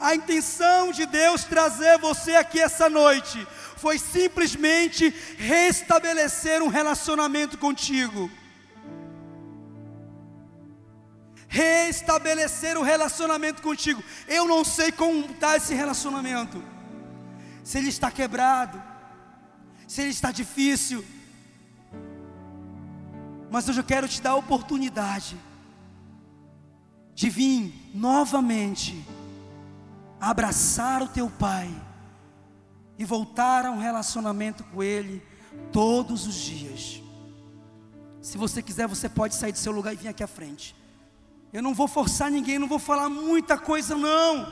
A 0.00 0.14
intenção 0.14 0.90
de 0.90 1.06
Deus 1.06 1.44
trazer 1.44 1.98
você 1.98 2.34
aqui 2.34 2.58
essa 2.58 2.90
noite 2.90 3.46
foi 3.76 3.96
simplesmente 3.96 5.08
restabelecer 5.38 6.62
um 6.62 6.68
relacionamento 6.68 7.56
contigo. 7.58 8.28
Restabelecer 11.52 12.78
o 12.78 12.82
relacionamento 12.82 13.60
contigo. 13.60 14.02
Eu 14.28 14.46
não 14.46 14.64
sei 14.64 14.92
como 14.92 15.26
está 15.26 15.56
esse 15.56 15.74
relacionamento. 15.74 16.62
Se 17.64 17.76
ele 17.76 17.88
está 17.88 18.08
quebrado, 18.08 18.80
se 19.86 20.00
ele 20.00 20.10
está 20.10 20.30
difícil. 20.30 21.04
Mas 23.50 23.68
hoje 23.68 23.80
eu 23.80 23.84
quero 23.84 24.08
te 24.08 24.22
dar 24.22 24.30
a 24.30 24.36
oportunidade 24.36 25.36
de 27.14 27.28
vir 27.28 27.90
novamente 27.92 29.04
abraçar 30.20 31.02
o 31.02 31.08
teu 31.08 31.28
pai 31.28 31.68
e 32.96 33.04
voltar 33.04 33.66
a 33.66 33.72
um 33.72 33.78
relacionamento 33.78 34.62
com 34.64 34.84
ele 34.84 35.20
todos 35.72 36.28
os 36.28 36.34
dias. 36.36 37.02
Se 38.22 38.38
você 38.38 38.62
quiser, 38.62 38.86
você 38.86 39.08
pode 39.08 39.34
sair 39.34 39.50
do 39.50 39.58
seu 39.58 39.72
lugar 39.72 39.92
e 39.92 39.96
vir 39.96 40.08
aqui 40.08 40.22
à 40.22 40.28
frente. 40.28 40.76
Eu 41.52 41.62
não 41.62 41.74
vou 41.74 41.88
forçar 41.88 42.30
ninguém, 42.30 42.58
não 42.58 42.68
vou 42.68 42.78
falar 42.78 43.08
muita 43.08 43.58
coisa 43.58 43.96
não, 43.96 44.46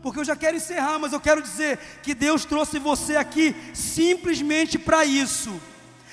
porque 0.00 0.20
eu 0.20 0.24
já 0.24 0.36
quero 0.36 0.56
encerrar, 0.56 0.98
mas 0.98 1.12
eu 1.12 1.20
quero 1.20 1.42
dizer 1.42 1.78
que 2.02 2.14
Deus 2.14 2.44
trouxe 2.44 2.78
você 2.78 3.16
aqui 3.16 3.54
simplesmente 3.74 4.78
para 4.78 5.04
isso 5.04 5.60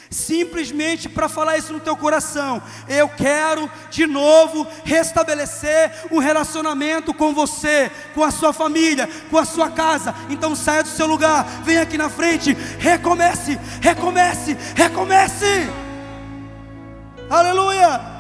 simplesmente 0.10 1.10
para 1.10 1.28
falar 1.28 1.58
isso 1.58 1.74
no 1.74 1.80
teu 1.80 1.96
coração. 1.96 2.62
Eu 2.88 3.10
quero 3.10 3.70
de 3.90 4.08
novo 4.08 4.68
restabelecer 4.84 5.92
um 6.12 6.20
relacionamento 6.20 7.14
com 7.14 7.34
você, 7.34 7.92
com 8.14 8.24
a 8.24 8.32
sua 8.32 8.54
família, 8.54 9.10
com 9.30 9.38
a 9.38 9.46
sua 9.46 9.70
casa. 9.70 10.16
Então 10.30 10.56
saia 10.56 10.84
do 10.84 10.90
seu 10.90 11.08
lugar, 11.08 11.46
venha 11.64 11.82
aqui 11.82 11.98
na 11.98 12.10
frente, 12.10 12.54
recomece, 12.80 13.60
recomece, 13.82 14.58
recomece. 14.76 15.70
Aleluia. 17.30 18.17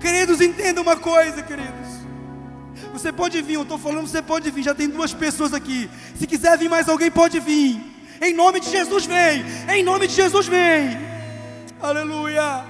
Queridos, 0.00 0.40
entenda 0.40 0.80
uma 0.80 0.96
coisa, 0.96 1.42
queridos. 1.42 1.96
Você 2.92 3.12
pode 3.12 3.40
vir, 3.42 3.54
eu 3.54 3.62
estou 3.62 3.78
falando, 3.78 4.06
você 4.06 4.22
pode 4.22 4.50
vir. 4.50 4.62
Já 4.62 4.74
tem 4.74 4.88
duas 4.88 5.12
pessoas 5.12 5.52
aqui. 5.52 5.88
Se 6.18 6.26
quiser 6.26 6.56
vir 6.58 6.68
mais 6.68 6.88
alguém, 6.88 7.10
pode 7.10 7.38
vir. 7.40 7.80
Em 8.20 8.32
nome 8.34 8.60
de 8.60 8.70
Jesus, 8.70 9.06
vem. 9.06 9.44
Em 9.68 9.82
nome 9.82 10.06
de 10.06 10.14
Jesus, 10.14 10.46
vem. 10.46 10.98
Aleluia. 11.80 12.64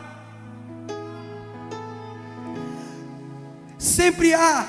Sempre 3.78 4.34
há 4.34 4.66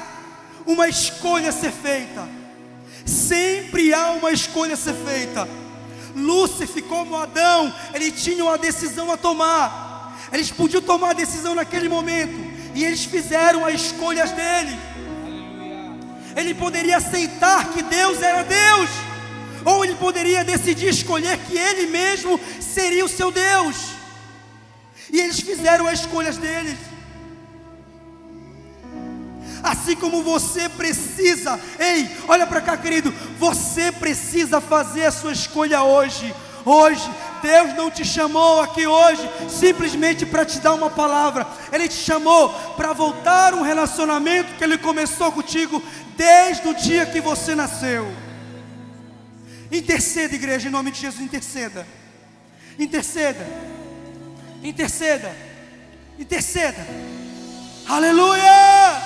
uma 0.65 0.87
escolha 0.87 1.49
a 1.49 1.51
ser 1.51 1.71
feita. 1.71 2.27
Sempre 3.05 3.93
há 3.93 4.11
uma 4.11 4.31
escolha 4.31 4.75
a 4.75 4.77
ser 4.77 4.93
feita. 4.93 5.47
Lúcifer, 6.15 6.83
como 6.83 7.15
Adão, 7.15 7.73
ele 7.93 8.11
tinha 8.11 8.43
uma 8.43 8.57
decisão 8.57 9.11
a 9.11 9.17
tomar. 9.17 10.17
Eles 10.31 10.51
podiam 10.51 10.81
tomar 10.81 11.11
a 11.11 11.13
decisão 11.13 11.55
naquele 11.55 11.89
momento. 11.89 12.46
E 12.77 12.85
eles 12.85 13.05
fizeram 13.05 13.65
as 13.65 13.81
escolhas 13.81 14.29
dele. 14.29 14.77
Ele 16.35 16.53
poderia 16.53 16.97
aceitar 16.97 17.73
que 17.73 17.81
Deus 17.81 18.21
era 18.21 18.43
Deus, 18.43 18.89
ou 19.65 19.83
ele 19.83 19.95
poderia 19.95 20.43
decidir 20.43 20.89
escolher 20.89 21.39
que 21.39 21.57
ele 21.57 21.87
mesmo 21.87 22.39
seria 22.61 23.03
o 23.03 23.09
seu 23.09 23.31
Deus. 23.31 23.77
E 25.11 25.19
eles 25.19 25.39
fizeram 25.39 25.87
as 25.87 26.01
escolhas 26.01 26.37
deles. 26.37 26.77
Assim 29.63 29.95
como 29.95 30.21
você 30.21 30.69
precisa, 30.69 31.59
ei, 31.79 32.07
olha 32.27 32.45
para 32.45 32.61
cá, 32.61 32.77
querido, 32.77 33.11
você 33.39 33.91
precisa 33.91 34.61
fazer 34.61 35.05
a 35.05 35.11
sua 35.11 35.31
escolha 35.31 35.81
hoje. 35.81 36.31
Hoje, 36.69 37.09
Deus 37.41 37.73
não 37.75 37.89
te 37.89 38.03
chamou 38.03 38.59
aqui 38.59 38.85
hoje 38.85 39.21
simplesmente 39.49 40.25
para 40.25 40.43
te 40.43 40.59
dar 40.59 40.73
uma 40.73 40.89
palavra, 40.89 41.47
Ele 41.71 41.87
te 41.87 41.95
chamou 41.95 42.49
para 42.75 42.91
voltar 42.91 43.53
um 43.53 43.61
relacionamento 43.61 44.53
que 44.55 44.65
Ele 44.65 44.77
começou 44.77 45.31
contigo 45.31 45.81
desde 46.17 46.67
o 46.67 46.73
dia 46.73 47.05
que 47.05 47.21
você 47.21 47.55
nasceu. 47.55 48.05
Interceda, 49.71 50.35
igreja, 50.35 50.67
em 50.67 50.71
nome 50.71 50.91
de 50.91 50.99
Jesus, 50.99 51.21
interceda. 51.21 51.87
Interceda. 52.77 53.47
Interceda. 54.61 55.33
Interceda. 56.19 56.85
Aleluia! 57.87 59.01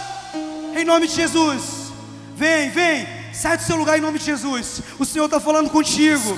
Em 0.76 0.84
nome 0.84 1.08
de 1.08 1.14
Jesus. 1.14 1.92
Vem, 2.36 2.72
vem. 2.72 3.21
Sai 3.34 3.58
do 3.58 3.64
seu 3.64 3.76
lugar 3.76 3.98
em 3.98 4.02
nome 4.02 4.20
de 4.20 4.26
Jesus. 4.26 4.82
O 5.00 5.06
Senhor 5.06 5.26
está 5.26 5.40
falando 5.40 5.70
contigo. 5.70 6.38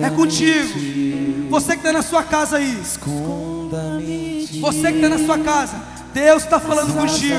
É 0.00 0.10
contigo. 0.10 1.48
Você 1.50 1.72
que 1.72 1.78
está 1.78 1.92
na 1.92 2.02
sua 2.02 2.22
casa 2.22 2.56
aí. 2.56 2.76
Você 4.60 4.92
que 4.92 4.98
está 4.98 5.08
na 5.08 5.18
sua 5.18 5.38
casa. 5.38 5.94
Deus 6.14 6.44
está 6.44 6.60
falando 6.60 6.94
contigo. 6.94 7.34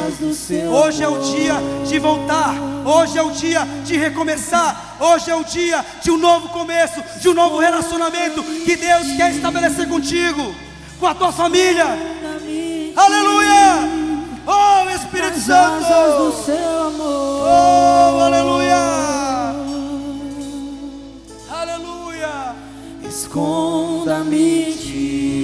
Hoje 0.71 1.01
é 1.01 1.07
o 1.07 1.19
dia 1.19 1.55
de 1.87 1.97
voltar. 1.97 2.53
Hoje 2.85 3.17
é 3.17 3.23
o 3.23 3.31
dia 3.31 3.65
de 3.85 3.97
recomeçar. 3.97 4.97
Hoje 4.99 5.31
é 5.31 5.35
o 5.35 5.43
dia 5.43 5.83
de 6.03 6.11
um 6.11 6.17
novo 6.17 6.49
começo, 6.49 7.01
de 7.19 7.29
um 7.29 7.33
novo 7.33 7.57
relacionamento 7.57 8.43
que 8.43 8.75
Deus 8.75 9.07
quer 9.15 9.31
estabelecer 9.31 9.87
contigo, 9.87 10.53
com 10.99 11.07
a 11.07 11.15
tua 11.15 11.31
família. 11.31 11.85
Aleluia! 12.95 14.04
Oh, 14.47 14.89
Espírito 14.89 15.39
Santo! 15.39 15.85
Oh, 16.97 18.19
aleluia! 18.21 19.55
Aleluia! 21.49 22.55
Esconda-me. 23.03 24.75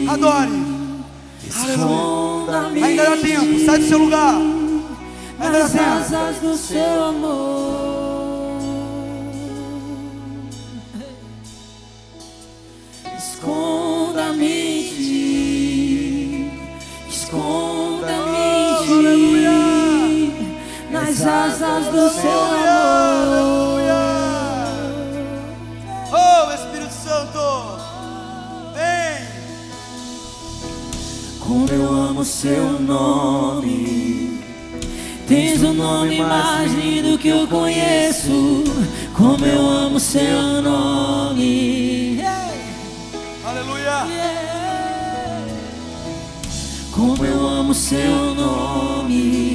Adore. 0.09 0.51
Esconda-me. 1.47 2.83
Ainda 2.83 3.03
dá 3.03 3.17
tempo, 3.17 3.65
sai 3.65 3.79
do 3.79 3.87
seu 3.87 3.97
lugar. 3.97 4.35
Ainda 5.39 5.59
dá 5.59 5.69
tempo. 5.69 5.83
asas 5.83 6.37
do 6.37 6.55
seu 6.55 7.03
amor. 7.03 8.00
Asas 21.61 21.85
do 21.87 22.09
seu 22.09 22.31
amor. 22.31 23.81
Oh, 26.11 26.51
Espírito 26.53 26.91
Santo. 26.91 27.77
Vem. 28.73 29.27
Como 31.39 31.69
eu 31.69 31.87
amo 31.87 32.25
seu 32.25 32.79
nome. 32.79 34.41
Tens 35.27 35.61
o 35.61 35.73
nome 35.73 36.19
mais 36.19 36.73
lindo 36.73 37.17
que 37.17 37.29
eu 37.29 37.47
conheço. 37.47 38.63
Como 39.15 39.45
eu 39.45 39.61
amo 39.61 39.99
seu 39.99 40.61
nome. 40.61 42.21
Aleluia. 43.45 44.07
Como 46.91 47.25
eu 47.25 47.47
amo 47.47 47.73
seu 47.73 48.35
nome. 48.35 49.50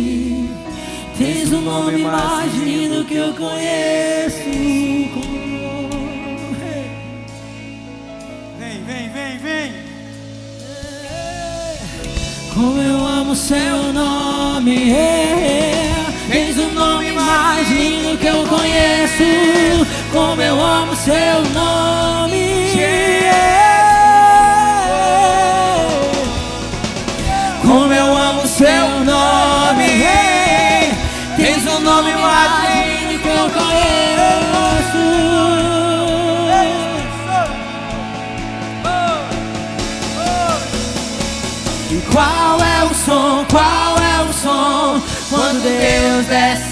Tens 1.47 1.59
o 1.59 1.61
nome 1.61 1.99
mais 1.99 2.53
lindo 2.55 3.05
que 3.05 3.15
eu 3.15 3.33
conheço. 3.35 4.37
Vem, 8.59 8.83
vem, 8.85 9.09
vem, 9.11 9.39
vem. 9.39 9.73
Como 12.53 12.83
eu 12.83 13.07
amo 13.07 13.37
seu 13.37 13.93
nome, 13.93 14.93
tens 16.29 16.59
o 16.59 16.75
nome 16.75 17.13
mais 17.13 17.71
lindo 17.71 18.19
que 18.19 18.27
eu 18.27 18.45
conheço. 18.49 19.87
Como 20.13 20.43
eu 20.43 20.61
amo 20.61 20.97
seu 20.97 21.15
nome, 21.55 22.06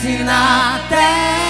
Desce 0.04 0.22
na 0.22 0.84
terra 0.90 1.43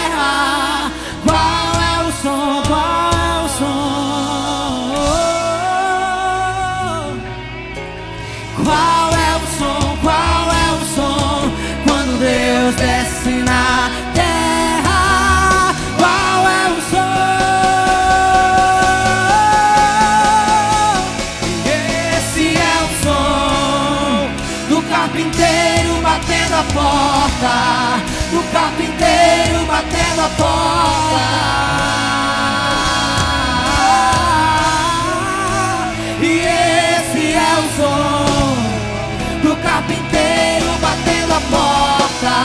porta. 30.37 31.25
E 36.21 36.41
esse 36.41 37.33
é 37.33 37.55
o 37.59 37.65
som 37.77 39.49
do 39.49 39.57
carpinteiro 39.57 40.67
batendo 40.81 41.33
a 41.35 41.41
porta, 41.51 42.37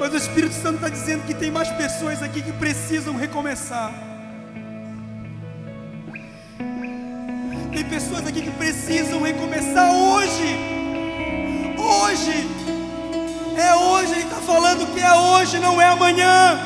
Mas 0.00 0.14
o 0.14 0.16
Espírito 0.16 0.54
Santo 0.54 0.76
está 0.76 0.88
dizendo 0.88 1.26
que 1.26 1.34
tem 1.34 1.50
mais 1.50 1.68
pessoas 1.72 2.22
aqui 2.22 2.40
que 2.40 2.52
precisam 2.52 3.14
recomeçar. 3.16 3.92
Tem 7.70 7.84
pessoas 7.84 8.26
aqui 8.26 8.40
que 8.40 8.50
precisam 8.52 9.20
recomeçar 9.20 9.92
hoje. 9.92 10.56
Hoje. 11.76 12.48
É 13.58 13.74
hoje. 13.74 14.12
Ele 14.12 14.22
está 14.22 14.36
falando 14.36 14.90
que 14.94 15.00
é 15.00 15.12
hoje, 15.12 15.58
não 15.58 15.78
é 15.78 15.88
amanhã. 15.88 16.58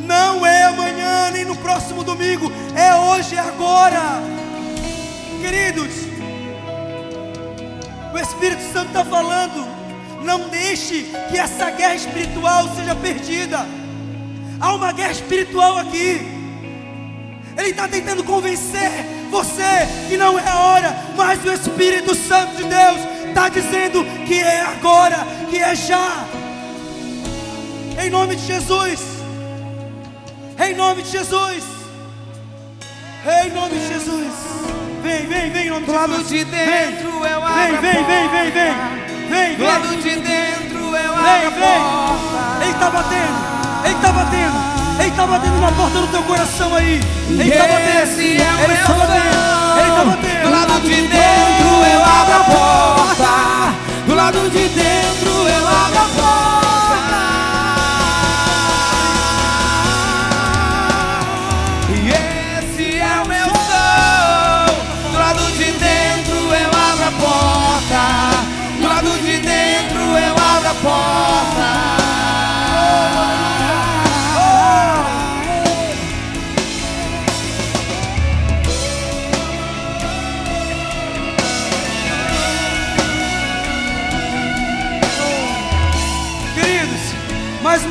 Não 0.00 0.44
é 0.44 0.64
amanhã, 0.64 1.30
nem 1.32 1.46
no 1.46 1.56
próximo 1.56 2.04
domingo. 2.04 2.52
É 2.74 2.94
hoje, 2.94 3.34
é 3.34 3.38
agora. 3.38 4.20
Queridos, 5.40 5.94
o 8.12 8.18
Espírito 8.18 8.62
Santo 8.74 8.88
está 8.88 9.06
falando. 9.06 9.85
Não 10.26 10.48
deixe 10.48 11.04
que 11.30 11.38
essa 11.38 11.70
guerra 11.70 11.94
espiritual 11.94 12.68
seja 12.74 12.96
perdida. 12.96 13.64
Há 14.60 14.74
uma 14.74 14.90
guerra 14.92 15.12
espiritual 15.12 15.78
aqui. 15.78 16.20
Ele 17.56 17.70
está 17.70 17.86
tentando 17.86 18.24
convencer 18.24 18.90
você 19.30 19.86
que 20.08 20.16
não 20.16 20.36
é 20.36 20.48
a 20.48 20.58
hora, 20.58 20.96
mas 21.16 21.44
o 21.44 21.52
Espírito 21.52 22.14
Santo 22.14 22.56
de 22.56 22.64
Deus 22.64 22.98
está 23.28 23.48
dizendo 23.48 24.04
que 24.26 24.40
é 24.40 24.62
agora, 24.62 25.18
que 25.48 25.58
é 25.58 25.76
já. 25.76 26.26
Em 28.02 28.10
nome 28.10 28.34
de 28.34 28.46
Jesus. 28.46 29.00
Em 30.58 30.74
nome 30.74 31.02
de 31.02 31.10
Jesus. 31.10 31.64
Em 33.44 33.50
nome 33.52 33.78
de 33.78 33.88
Jesus. 33.88 34.32
Vem, 35.02 35.26
vem, 35.26 35.50
vem, 35.52 35.66
em 35.66 35.70
nome 35.70 35.86
de 35.86 35.92
Jesus. 35.92 36.28
vem. 36.30 36.66
Vem, 36.66 36.96
a 37.32 37.80
vem, 37.80 38.04
vem, 38.04 38.50
vem, 38.50 39.05
vem. 39.28 39.56
lado 39.58 39.96
de 39.96 40.16
dentro 40.16 40.78
eu 40.96 41.12
abro 41.12 41.24
Vem, 41.24 41.46
a 41.46 41.50
vem. 41.50 41.80
porta. 41.80 42.62
Ele 42.62 42.70
está 42.72 42.90
batendo. 42.90 43.38
Ele 43.84 43.94
está 43.94 44.12
batendo. 44.12 44.76
Ele 44.98 45.08
está 45.08 45.26
batendo 45.26 45.60
na 45.60 45.72
porta 45.72 45.98
do 46.00 46.06
teu 46.08 46.22
coração 46.22 46.74
aí. 46.74 47.00
Ele 47.28 47.48
está 47.48 47.66
batendo. 47.66 48.02
Esse 48.02 48.40
é 48.40 48.50
o 48.52 48.58
Ele 48.58 48.66
meu 48.68 48.76
está 48.76 48.94
batendo. 48.94 49.78
Ele 49.78 49.88
som. 49.88 50.04
batendo. 50.10 50.42
Do 50.42 50.50
lado 50.50 50.80
de 50.80 50.88
dentro 50.88 51.68
eu 51.92 52.04
abro 52.04 52.34
a 52.34 52.44
porta. 52.44 53.74
Do 54.06 54.14
lado 54.14 54.50
de 54.50 54.68
dentro 54.68 55.48
eu 55.48 55.68
abro 55.68 55.98
a 55.98 56.08
porta. 56.16 56.65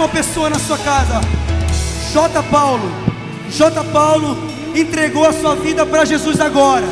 Uma 0.05 0.09
pessoa 0.09 0.49
na 0.51 0.59
sua 0.59 0.77
casa. 0.77 1.19
J. 2.13 2.43
Paulo. 2.43 2.91
J. 3.49 3.83
Paulo 3.85 4.37
entregou 4.75 5.25
a 5.25 5.33
sua 5.33 5.55
vida 5.55 5.83
para 5.83 6.05
Jesus 6.05 6.39
agora. 6.39 6.85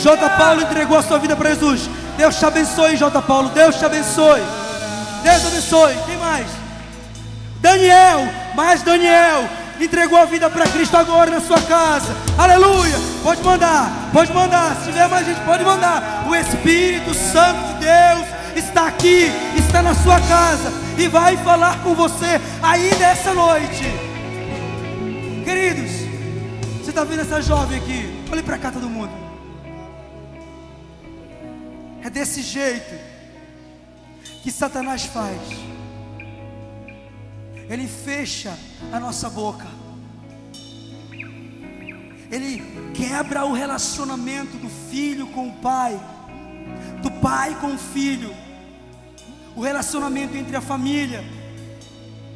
J. 0.00 0.30
Paulo 0.30 0.62
entregou 0.62 0.96
a 0.96 1.02
sua 1.02 1.18
vida 1.18 1.34
para 1.34 1.50
Jesus. 1.50 1.90
Deus 2.16 2.36
te 2.36 2.46
abençoe, 2.46 2.96
J. 2.96 3.22
Paulo. 3.22 3.48
Deus 3.48 3.74
te 3.76 3.84
abençoe. 3.84 4.40
Deus 5.24 5.46
abençoe. 5.46 5.96
Quem 6.06 6.16
mais? 6.16 6.46
Daniel. 7.60 8.28
Mais 8.54 8.82
Daniel. 8.82 9.48
Entregou 9.80 10.18
a 10.18 10.24
vida 10.24 10.48
para 10.48 10.66
Cristo 10.68 10.96
agora 10.96 11.30
na 11.30 11.40
sua 11.40 11.60
casa. 11.62 12.14
Aleluia. 12.38 12.96
Pode 13.24 13.42
mandar. 13.42 13.90
Pode 14.12 14.32
mandar. 14.32 14.76
Se 14.76 14.84
tiver 14.84 15.08
mais 15.08 15.26
gente, 15.26 15.40
pode 15.40 15.64
mandar. 15.64 16.24
O 16.28 16.36
Espírito 16.36 17.12
Santo 17.14 17.74
de 17.74 17.86
Deus 17.86 18.37
está 18.56 18.88
aqui, 18.88 19.26
está 19.56 19.82
na 19.82 19.94
sua 19.94 20.20
casa 20.20 20.72
e 20.98 21.08
vai 21.08 21.36
falar 21.38 21.82
com 21.82 21.94
você 21.94 22.40
aí 22.62 22.94
nessa 22.98 23.34
noite. 23.34 23.84
Queridos, 25.44 25.90
você 26.80 26.90
está 26.90 27.04
vendo 27.04 27.20
essa 27.20 27.40
jovem 27.40 27.78
aqui? 27.78 28.24
Olhe 28.30 28.42
para 28.42 28.58
cá, 28.58 28.70
todo 28.70 28.88
mundo. 28.88 29.12
É 32.02 32.10
desse 32.10 32.42
jeito 32.42 32.94
que 34.42 34.50
Satanás 34.50 35.04
faz. 35.04 35.40
Ele 37.68 37.86
fecha 37.86 38.56
a 38.92 38.98
nossa 38.98 39.28
boca. 39.28 39.66
Ele 42.30 42.62
quebra 42.94 43.44
o 43.44 43.52
relacionamento 43.52 44.56
do 44.56 44.68
filho 44.90 45.26
com 45.28 45.48
o 45.48 45.52
pai, 45.52 45.98
do 47.02 47.10
pai 47.10 47.54
com 47.60 47.74
o 47.74 47.78
filho, 47.78 48.34
o 49.54 49.60
relacionamento 49.60 50.36
entre 50.36 50.56
a 50.56 50.60
família. 50.60 51.22